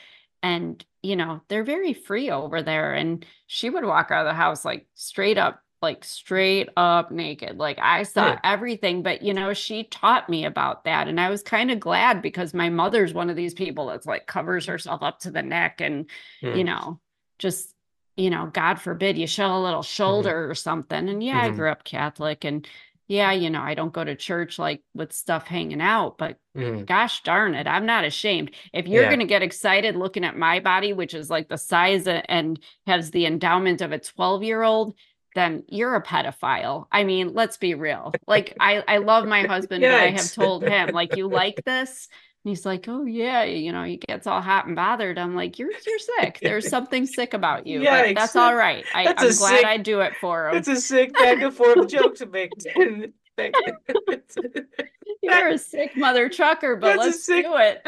[0.43, 2.94] and, you know, they're very free over there.
[2.94, 7.57] And she would walk out of the house like straight up, like straight up naked.
[7.59, 11.09] Like I saw everything, but, you know, she taught me about that.
[11.09, 14.26] And I was kind of glad because my mother's one of these people that's like
[14.26, 16.09] covers herself up to the neck and,
[16.42, 16.57] Hmm.
[16.57, 17.01] you know,
[17.38, 17.74] just,
[18.16, 21.09] you know, God forbid you show a little shoulder or something.
[21.09, 21.57] And yeah, I Mhm.
[21.57, 22.66] grew up Catholic and
[23.11, 26.87] yeah, you know, I don't go to church like with stuff hanging out, but Mhm.
[26.87, 28.53] gosh darn it, I'm not ashamed.
[28.73, 29.09] If you're Yeah.
[29.09, 32.61] going to get excited looking at my body, which is like the size a- and
[32.87, 34.95] has the endowment of a 12 year old,
[35.35, 36.87] then you're a pedophile.
[36.93, 38.21] I mean, let's be real.
[38.29, 42.09] Like, I, I love my husband, but I have told him, like, you like this?
[42.43, 45.18] And he's like, oh, yeah, you know, he gets all hot and bothered.
[45.18, 46.38] I'm like, you're you're sick.
[46.41, 47.84] There's something sick about you.
[47.84, 48.84] But that's all right.
[48.95, 50.57] I, I'm glad sick- I do it for him.
[50.57, 52.51] It's a sick back and forth joke to make.
[55.22, 57.82] You're a sick mother trucker, but That's let's sick- do it.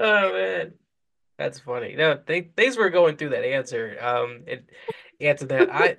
[0.00, 0.72] Oh man,
[1.38, 1.94] that's funny.
[1.94, 3.96] No, they thanks for going through that answer.
[4.00, 4.68] Um, it
[5.20, 5.96] answer that I,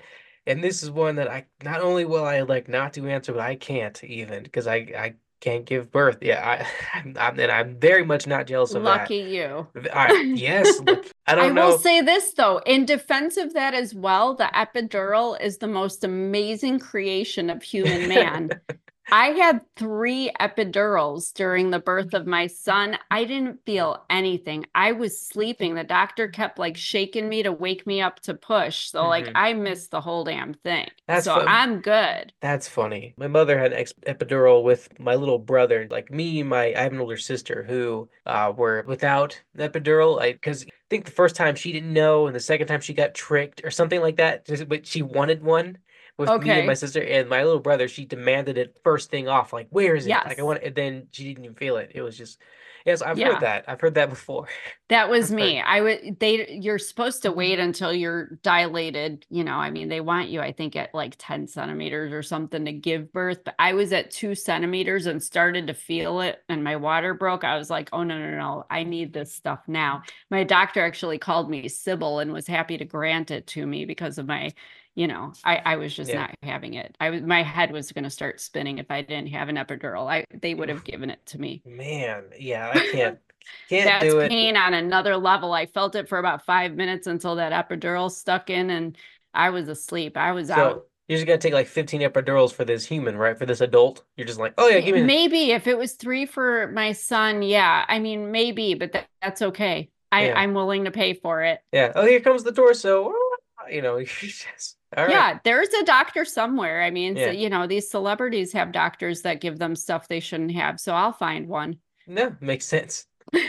[0.48, 3.42] and this is one that I not only will I like not to answer, but
[3.42, 6.18] I can't even because I I can't give birth.
[6.22, 6.68] Yeah, I
[7.00, 9.02] I'm, I'm and I'm very much not jealous of that.
[9.02, 9.68] Lucky you.
[9.74, 9.96] that.
[9.96, 11.78] I, yes, look, I I don't will know.
[11.78, 16.80] say this though, in defense of that as well, the epidural is the most amazing
[16.80, 18.62] creation of human man.
[19.12, 22.98] I had three epidurals during the birth of my son.
[23.12, 24.66] I didn't feel anything.
[24.76, 25.76] I was sleeping.
[25.76, 28.90] The doctor kept like shaking me to wake me up to push.
[28.90, 29.32] So like Mhm.
[29.36, 30.90] I missed the whole damn thing.
[31.08, 31.48] That's so fun.
[31.48, 32.34] I'm good.
[32.42, 33.14] That's funny.
[33.18, 35.88] My mother had an epidural with my little brother.
[35.90, 40.22] Like me, my I have an older sister who uh were without epidural.
[40.22, 42.94] I because I think the first time she didn't know, and the second time she
[42.94, 44.46] got tricked or something like that.
[44.46, 45.80] Just but she wanted one
[46.18, 47.88] with me and my sister and my little brother.
[47.88, 49.54] She demanded it first thing off.
[49.54, 50.24] Like, where is it?
[50.26, 50.68] Like I want it.
[50.68, 51.92] And then she didn't even feel it.
[51.96, 52.40] It was just
[52.86, 53.02] yes.
[53.02, 53.34] I've Yeah.
[53.34, 53.66] heard that.
[53.68, 54.48] I've heard that before.
[54.90, 55.54] That was I've heard.
[55.54, 55.62] me.
[55.62, 57.68] I would they you're supposed to wait mm-hmm.
[57.68, 59.56] until you're dilated, you know.
[59.58, 63.12] I mean, they want you, I think, at like 10 centimeters or something to give
[63.14, 63.44] birth.
[63.44, 67.44] But I was at two centimeters and started to feel it, and my water broke.
[67.44, 70.04] I was like, oh no, no, no, I need this stuff now.
[70.30, 74.18] My doctor actually called me Sybil and was happy to grant it to me because
[74.18, 74.52] of my,
[74.96, 76.20] you know, I, I was just Yeah.
[76.20, 76.96] not having it.
[77.00, 80.10] I was my head was gonna start spinning if I didn't have an epidural.
[80.12, 81.64] I they would have given it to me.
[81.66, 83.20] Man, yeah, I can't
[83.70, 84.30] can't That's do it.
[84.30, 85.54] pain on another level.
[85.54, 88.98] I felt it for about five minutes until that epidural stuck in and
[89.34, 90.18] I was asleep.
[90.18, 90.80] I was out.
[90.80, 93.38] So you're just gonna take like 15 epidurals for this human, right?
[93.38, 94.04] For this adult.
[94.16, 97.42] You're just like, oh yeah, give me Maybe if it was three for my son,
[97.42, 97.86] yeah.
[97.88, 99.90] I mean, maybe, but that, that's okay.
[100.12, 100.34] I, Yeah.
[100.34, 101.62] I'm willing to pay for it.
[101.72, 101.92] Yeah.
[101.96, 103.14] Oh, here comes the torso.
[103.68, 105.10] You know, you just right.
[105.10, 106.82] Yeah, there's a doctor somewhere.
[106.82, 110.54] I mean, so, you know, these celebrities have doctors that give them stuff they shouldn't
[110.54, 110.80] have.
[110.80, 111.78] So I'll find one.
[112.08, 113.06] No, makes sense.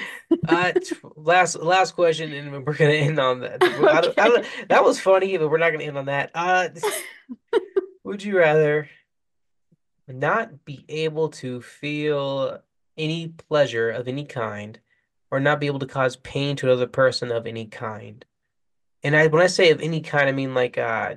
[0.48, 3.62] Uh, t- last last question, and we're gonna end on that.
[3.62, 6.32] I don't, I don't, that was funny, but we're not gonna end on that.
[6.34, 6.68] Uh,
[8.04, 8.88] would you rather
[10.08, 12.60] not be able to feel
[12.98, 14.80] any pleasure of any kind,
[15.30, 18.24] or not be able to cause pain to another person of any kind?
[19.06, 21.14] And I, when I say of any kind, I mean like uh,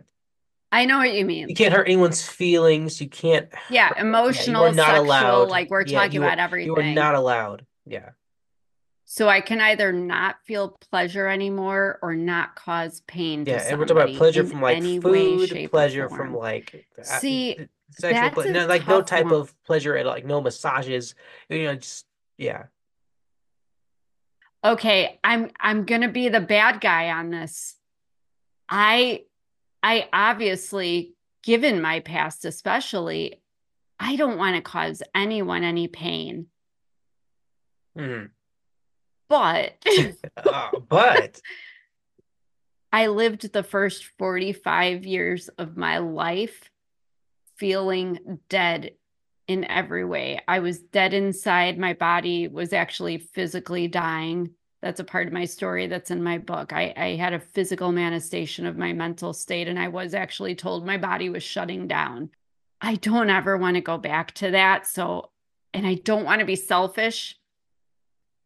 [0.71, 1.49] I know what you mean.
[1.49, 3.01] you can't hurt anyone's feelings.
[3.01, 3.49] You can't.
[3.71, 5.49] Yeah, yeah, emotional, not sexual, allowed.
[5.49, 6.67] like we're Yeah, talking are- about everything.
[6.67, 7.65] You are not allowed.
[7.87, 8.09] Yeah.
[9.05, 13.79] So I can either not feel pleasure anymore or not cause pain to Yeah, and
[13.79, 17.57] we're talking about pleasure from like way, food, shape, pleasure from like See,
[17.89, 19.33] sexual, that's ple- no, like no type one.
[19.33, 21.15] of pleasure at like no massages,
[21.49, 22.05] you know, just
[22.37, 22.65] yeah.
[24.63, 27.77] Okay, I'm I'm gonna be the bad guy on this.
[28.69, 29.23] I
[29.81, 33.41] I obviously, given my past especially,
[33.99, 36.47] I don't want to cause anyone any pain.
[37.97, 38.29] Mhm.
[39.27, 39.83] But
[40.37, 41.41] Uh, but
[42.91, 46.69] I lived the first 45 years of my life
[47.57, 48.91] feeling dead
[49.47, 50.39] in every way.
[50.47, 51.77] I was dead inside.
[51.77, 54.51] My body was actually physically dying.
[54.81, 56.71] That's a part of my story that's in my book.
[56.71, 60.85] I, I had a physical manifestation of my mental state, and I was actually told
[60.85, 62.29] my body was shutting down.
[62.81, 64.87] I don't ever want to go back to that.
[64.87, 65.31] So,
[65.73, 67.37] and I don't want to be selfish,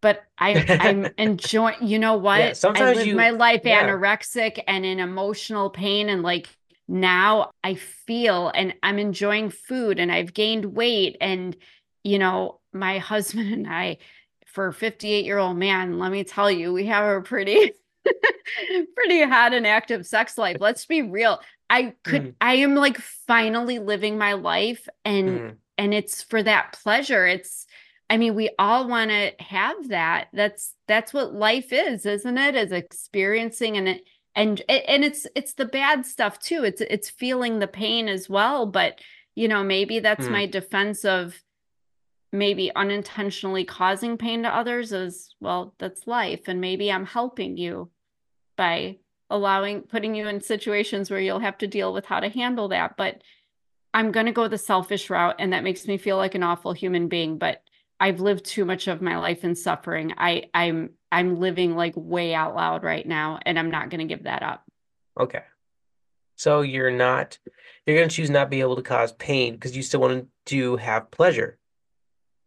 [0.02, 2.42] but I, I'm enjoying, you know what?
[2.42, 3.88] I sometimes lived you- my life yeah.
[3.88, 6.10] anorexic and in emotional pain.
[6.10, 6.50] And like
[6.88, 11.16] now I feel and I'm enjoying food and I've gained weight.
[11.22, 11.56] And,
[12.04, 13.98] you know, my husband and I,
[14.54, 17.74] for a 58 year old man, let me tell you, we have a pretty,
[18.96, 20.58] pretty hot and active sex life.
[20.62, 21.42] Let's be real.
[21.70, 22.36] I could, Mhm.
[22.40, 25.58] I am like finally living my life and, Mhm.
[25.80, 27.26] and it's for that pleasure.
[27.26, 27.66] It's,
[28.10, 30.28] I mean, we all want to have that.
[30.34, 32.56] That's, that's what life is, isn't it?
[32.56, 34.04] Is experiencing and it,
[34.36, 36.64] and and it's it's the bad stuff too.
[36.64, 39.00] It's it's feeling the pain as well, but
[39.36, 40.32] you know, maybe that's Hmm.
[40.34, 41.40] my defense of
[42.34, 47.92] maybe unintentionally causing pain to others is well, that's life and maybe I'm helping you
[48.58, 48.98] by
[49.30, 52.98] allowing putting you in situations where you'll have to deal with how to handle that,
[52.98, 53.22] but
[53.94, 56.74] I'm going to go the selfish route and that makes me feel like an awful
[56.74, 57.62] human being, but
[58.00, 60.16] I've lived too much of my life in suffering.
[60.18, 64.14] I I'm I'm living like way out loud right now and I'm not going to
[64.14, 64.64] give that up.
[65.20, 65.44] Okay.
[66.36, 67.38] So you're not
[67.86, 71.12] you're gonna choose not be able to cause pain because you still want to have
[71.12, 71.60] pleasure.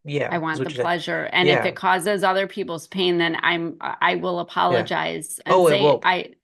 [0.07, 1.29] Yeah, I want the pleasure.
[1.33, 5.83] And if it causes other people's pain, then I'm I will apologize and Oh, say
[5.83, 6.01] will.
[6.05, 6.35] I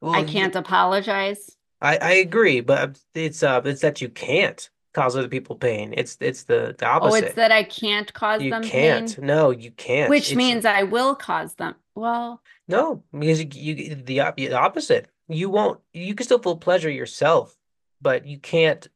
[0.00, 1.56] Well, I can't apologize.
[1.82, 4.70] I I agree, but it's uh it's that you can't.
[4.92, 5.94] cause other people pain.
[5.96, 8.46] It's it's the the opposite Oh, it's that I can't cause them.
[8.46, 9.16] You them can't.
[9.16, 10.10] pain, No, you can't.
[10.10, 11.74] which It's means I will cause them.
[11.94, 15.08] Well, no, because you, you the, the opposite.
[15.28, 15.80] You won't.
[15.92, 17.56] You can still feel pleasure yourself,
[18.00, 18.88] but you can't.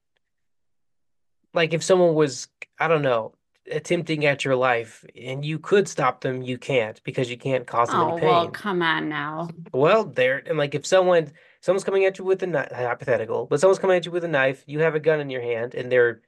[1.53, 2.49] Like if someone was,
[2.79, 3.35] I don't know,
[3.70, 7.90] attempting at your life and you could stop them, you can't because you can't cause
[7.90, 8.50] them any oh, well, pain.
[8.50, 9.48] come on now.
[9.72, 13.60] Well, there and like if someone someone's coming at you with a knife, hypothetical, but
[13.60, 15.90] someone's coming at you with a knife, you have a gun in your hand, and
[15.90, 16.20] they're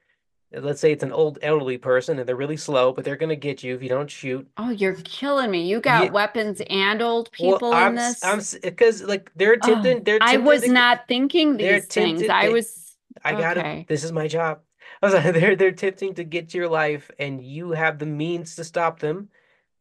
[0.53, 3.63] let's say it's an old elderly person and they're really slow, but they're gonna get
[3.63, 4.49] you if you don't shoot.
[4.57, 5.69] Oh, you're killing me.
[5.69, 9.53] You got Yeah, weapons and old well, people in this I'm I'm because like they're
[9.55, 12.23] Oh, attempting, they're I was to, not thinking these things.
[12.29, 13.61] I was I gotta.
[13.61, 13.85] okay.
[13.89, 14.61] This is my job.
[15.03, 18.07] I was like, they're they're attempting to get to your life, and you have the
[18.07, 19.29] means to stop them,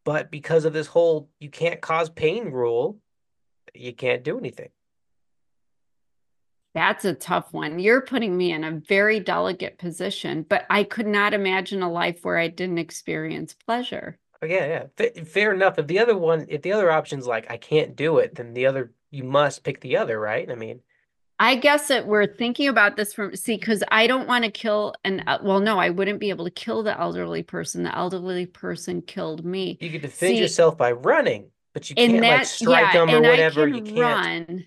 [0.04, 3.00] but because of this whole you can't cause pain rule,
[3.74, 4.70] you can't do anything.
[6.74, 7.80] That's a tough one.
[7.80, 12.20] You're putting me in a very delicate position, but I could not imagine a life
[12.24, 14.20] where I didn't experience pleasure.
[14.42, 14.84] Oh, yeah, yeah.
[14.98, 15.80] Fa fair enough.
[15.80, 18.66] If the other one, if the other option's like I can't do it, then the
[18.66, 20.52] other you must pick the other, right?
[20.52, 20.82] I mean,
[21.38, 24.96] I guess that we're thinking about this from, see, because I don't want to kill
[25.04, 27.84] an, well, no, I wouldn't be able to kill the elderly person.
[27.84, 29.78] The elderly person killed me.
[29.82, 33.22] you could defend See, yourself by running, but you can't like strike yeah, them or
[33.22, 33.68] whatever.
[33.68, 34.66] You can can't run.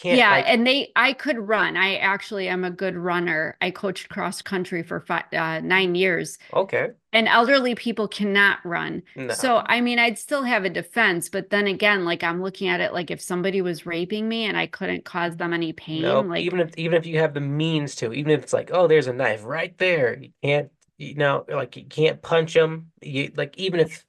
[0.00, 1.76] Can't Yeah, like and they, I could run.
[1.76, 3.56] I actually am a good runner.
[3.60, 9.02] I coached cross country for five, uh, nine years, okay, and elderly people cannot run.
[9.14, 12.68] no, So, I mean, I'd still have a defense, but then again, like I'm looking
[12.68, 16.28] at it like if somebody was raping me and I couldn't cause them any pain,
[16.28, 16.28] nope.
[16.28, 18.86] like, Even if even if you have the means to, even if it's like, oh,
[18.86, 22.92] there's a knife right there, you can't, you know, like you can't punch them.
[23.02, 24.04] You like even if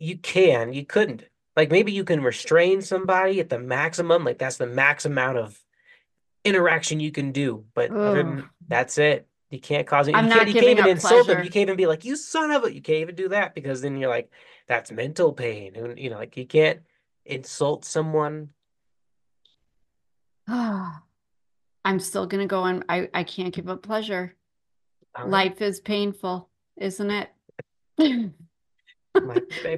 [0.00, 1.24] you can, you couldn't.
[1.56, 5.58] Like maybe you can restrain somebody at the maximum, like that's the max amount of
[6.44, 7.64] interaction you can do.
[7.74, 9.26] But than that's it.
[9.50, 10.14] You can't cause it.
[10.14, 10.48] I'm You can't.
[10.48, 11.42] You can't even insult them.
[11.42, 13.82] You can't even be like, "You son of a." You can't even do that because
[13.82, 14.30] then you're like,
[14.68, 16.80] "That's mental pain." And you know, like you can't
[17.24, 18.50] insult someone.
[20.48, 22.84] I'm still gonna go on.
[22.88, 24.36] I, I can't give up pleasure.
[25.24, 27.30] Life is painful, isn't it?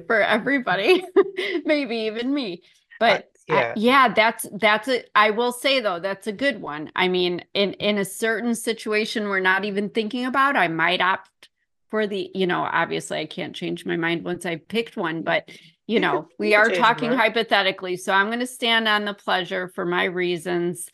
[0.07, 1.03] For everybody,
[1.65, 2.61] maybe even me.
[2.63, 2.67] Uh,
[2.99, 5.09] But I, yeah, yeah, that's that's it.
[5.15, 6.91] I will say though, that's a good one.
[6.95, 11.49] I mean, in in a certain situation we're not even thinking about, I might opt
[11.89, 15.49] for the, you know, obviously I can't change my mind once I picked one, but
[15.85, 17.21] you know, we are talking mind.
[17.21, 17.97] hypothetically.
[17.97, 20.89] So I'm going to stand on the pleasure for my reasons,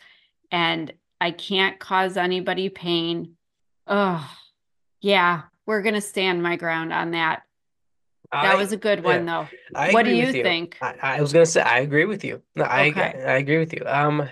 [0.51, 3.35] and I can't cause anybody pain.
[3.85, 4.27] Oh,
[4.99, 7.43] yeah, we're going to stand my ground on that.
[8.31, 9.47] That was a good yeah, one though.
[9.75, 10.43] I What do you you.
[10.43, 10.77] think?
[10.81, 12.41] I, I was gonna say I agree with you.
[12.55, 13.23] No, I Okay.
[13.25, 13.83] I agree with you.
[13.85, 14.29] Um,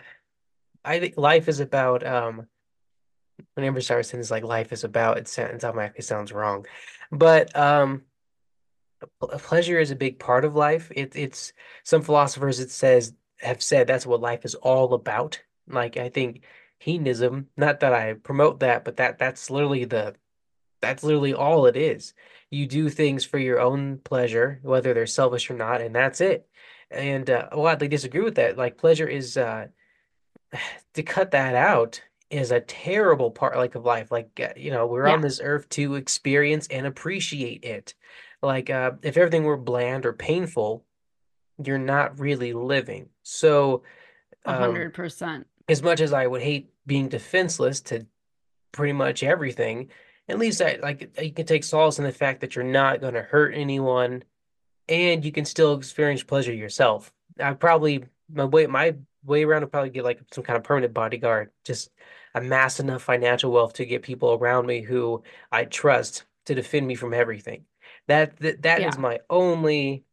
[0.86, 2.48] I think life is about um.
[3.54, 6.66] Whenever saying it's like life is about, it sounds automatically sounds wrong,
[7.12, 8.04] but um.
[9.22, 10.92] Pleasure is a big part of life.
[10.96, 15.40] It, it's some philosophers it says have said that's what life is all about.
[15.68, 16.42] Like I think
[16.80, 20.16] hedonism, not that I promote that, but that that's literally the
[20.82, 22.14] that's literally all it is.
[22.50, 26.48] You do things for your own pleasure, whether they're selfish or not, and that's it.
[26.90, 28.58] And uh, I disagree with that.
[28.58, 29.68] Like pleasure is uh
[30.94, 34.12] to cut that out is a terrible part like of life.
[34.12, 37.94] Like uh, you know, we're Yeah, on this earth to experience and appreciate it.
[38.42, 40.86] Like uh if everything were bland or painful,
[41.64, 43.10] you're not really living.
[43.24, 43.84] So
[44.46, 45.48] um hundred percent.
[45.70, 48.08] as much as I would hate being defenseless to
[48.72, 49.90] pretty much everything,
[50.30, 53.14] at least that like you can take solace in the fact that you're not going
[53.14, 54.24] to hurt anyone
[54.90, 57.12] and you can still experience pleasure yourself.
[57.40, 60.94] I probably my way my way around would probably get like some kind of permanent
[60.94, 61.90] bodyguard, just
[62.34, 66.96] amass enough financial wealth to get people around me who I trust to defend me
[66.96, 67.66] from everything.
[68.08, 69.02] That that, that is Yeah.
[69.02, 70.04] my only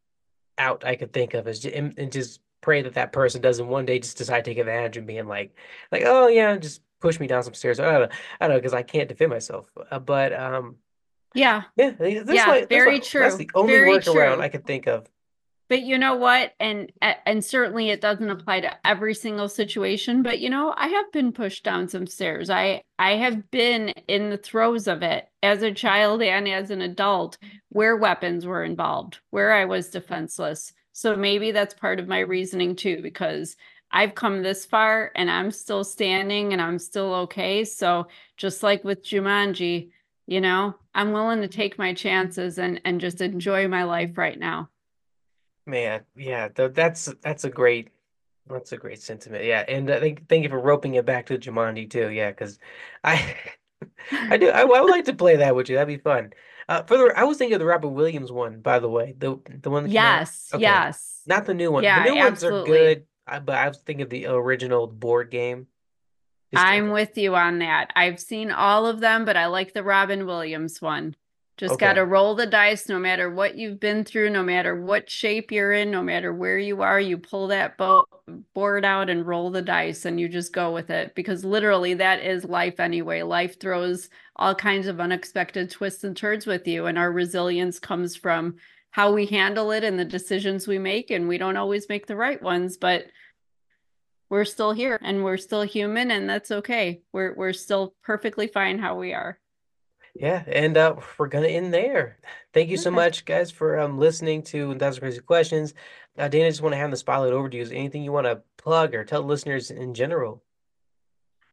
[0.58, 3.68] out I could think of is just, and, and just pray that that person doesn't
[3.68, 5.54] one day just decide to take advantage of me and like
[5.92, 7.78] like oh yeah just push me down some stairs.
[7.78, 9.70] I don't know, I don't know because I can't defend myself.
[9.90, 10.76] Uh, but um
[11.34, 11.64] Yeah.
[11.76, 12.46] yeah, that's Yeah.
[12.46, 13.36] like that's Very like that's true.
[13.36, 14.58] the only Very workaround I true.
[14.58, 15.06] could think of.
[15.68, 16.52] But you know what?
[16.60, 21.12] And and certainly it doesn't apply to every single situation, but you know, I have
[21.12, 22.48] been pushed down some stairs.
[22.48, 26.80] I I have been in the throes of it as a child and as an
[26.80, 27.36] adult
[27.68, 30.72] where weapons were involved, where I was defenseless.
[30.92, 33.56] So maybe that's part of my reasoning too, because
[33.94, 37.64] I've come this far and I'm still standing and I'm still okay.
[37.64, 39.90] So just like with Jumanji,
[40.26, 44.38] you know, I'm willing to take my chances and and just enjoy my life right
[44.38, 44.68] now.
[45.64, 47.90] Man, yeah, th that's that's a great
[48.48, 49.44] that's a great sentiment.
[49.44, 52.10] Yeah, and uh, thank thank you for roping it back to Jumanji too.
[52.10, 52.58] Yeah, because
[53.04, 53.36] I
[54.10, 54.50] I do.
[54.50, 55.76] I, I would like to play that with you.
[55.76, 56.32] That'd be fun.
[56.68, 59.38] Uh, for the, I was thinking of the Robert Williams one, by the way, the
[59.62, 59.90] the one that.
[59.92, 60.62] Yes, Okay.
[60.62, 61.22] yes.
[61.26, 61.84] Not the new one.
[61.84, 65.30] Yeah, the new ones are good, I, but I was thinking of the original board
[65.30, 65.66] game.
[66.52, 67.90] Just- I'm with you on that.
[67.96, 71.16] I've seen all of them, but I like the Robin Williams one.
[71.56, 71.86] Just Okay.
[71.86, 75.52] got to roll the dice no matter what you've been through, no matter what shape
[75.52, 78.06] you're in, no matter where you are, you pull that bo-
[78.54, 82.20] board out and roll the dice and you just go with it because literally that
[82.24, 83.22] is life anyway.
[83.22, 88.16] Life throws all kinds of unexpected twists and turns with you, and our resilience comes
[88.16, 88.56] from
[88.94, 91.10] how we handle it and the decisions we make.
[91.10, 93.06] And we don't always make the right ones, but
[94.30, 97.02] we're still here and we're still human and that's okay.
[97.12, 99.40] We're we're still perfectly fine how we are.
[100.14, 102.18] Yeah, and uh, we're gonna end there.
[102.52, 105.74] Thank you so much, guys, for um listening to Thousand Crazy Questions.
[106.16, 107.64] Uh, Dana, just want to hand the spotlight over to you.
[107.64, 110.40] Is there anything you want to plug or tell listeners in general?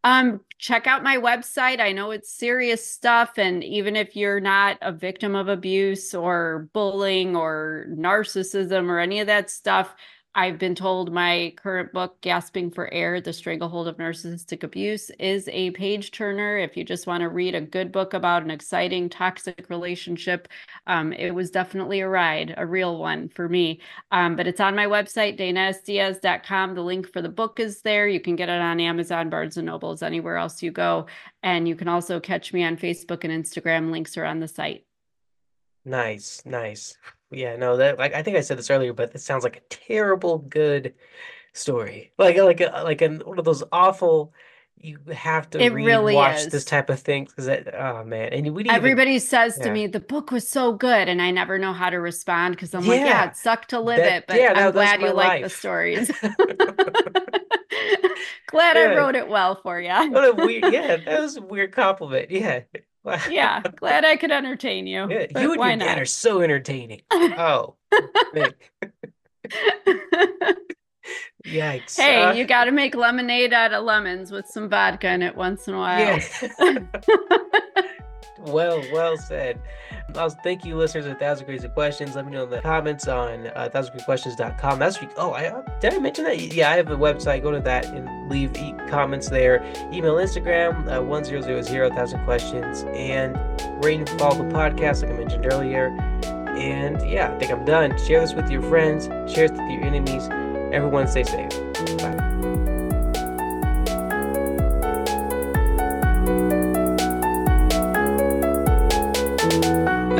[0.03, 1.79] Um check out my website.
[1.79, 6.69] I know it's serious stuff and even if you're not a victim of abuse or
[6.73, 9.95] bullying or narcissism or any of that stuff,
[10.33, 15.49] I've been told my current book, Gasping for Air The Stranglehold of Narcissistic Abuse, is
[15.51, 16.57] a page turner.
[16.57, 20.47] If you just want to read a good book about an exciting toxic relationship,
[20.87, 23.81] um, it was definitely a ride, a real one for me.
[24.13, 26.75] Um, but it's on my website, danasdiaz.com.
[26.75, 28.07] The link for the book is there.
[28.07, 31.07] You can get it on Amazon, Barnes and Nobles, anywhere else you go.
[31.43, 33.91] And you can also catch me on Facebook and Instagram.
[33.91, 34.85] Links are on the site.
[35.83, 36.95] Nice, nice.
[37.31, 39.61] Yeah, no, that like I think I said this earlier, but it sounds like a
[39.69, 40.93] terrible good
[41.53, 42.11] story.
[42.17, 44.33] Like like a, like an one of those awful.
[44.83, 46.47] You have to It really watch is.
[46.47, 47.71] this type of thing because that.
[47.79, 48.75] Oh man, and we didn't even.
[48.75, 51.07] Everybody says to me, the book was so good.
[51.07, 53.05] And I never know how to respond because I'm like, Yeah.
[53.05, 54.25] yeah, it sucked to live That- it.
[54.27, 56.09] But yeah, I'm that's glad you like the stories.
[58.47, 59.89] glad I wrote it well for you.
[59.89, 60.71] What a weird.
[60.73, 62.31] Yeah, that was a weird compliment.
[62.31, 62.61] Yeah.
[63.29, 65.09] Yeah, glad I could entertain you.
[65.09, 67.01] Yeah, you and why your dad are so entertaining.
[67.11, 67.75] Oh.
[71.45, 71.97] Yikes.
[71.97, 75.35] hey, Uh, you got to make lemonade out of lemons with some vodka in it
[75.35, 75.99] once in a while.
[75.99, 76.77] yeah.
[78.39, 79.59] Well, well said.
[80.43, 82.15] Thank you, listeners of Thousand Crazy Questions.
[82.15, 84.79] Let me know in the comments on uh, thousandcrazyquestions.com.
[84.79, 86.39] That's oh, I uh, did I mention that?
[86.39, 87.43] Yeah, I have a website.
[87.43, 89.63] Go to that and leave e- comments there.
[89.93, 93.37] Email, Instagram, uh, one zero zero zero thousand questions, and
[93.83, 95.87] rate and follow the podcast, like I mentioned earlier.
[96.57, 97.97] And yeah, I think I'm done.
[98.05, 99.05] Share this with your friends.
[99.31, 100.27] Share this with your enemies.
[100.73, 101.49] Everyone, stay safe.
[101.97, 102.20] Bye.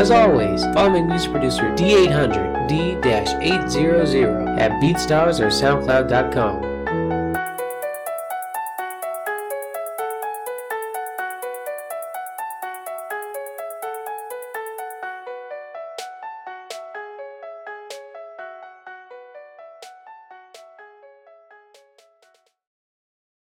[0.02, 6.71] As always, follow my music producer D800 D-800 at BeatStars or SoundCloud.com.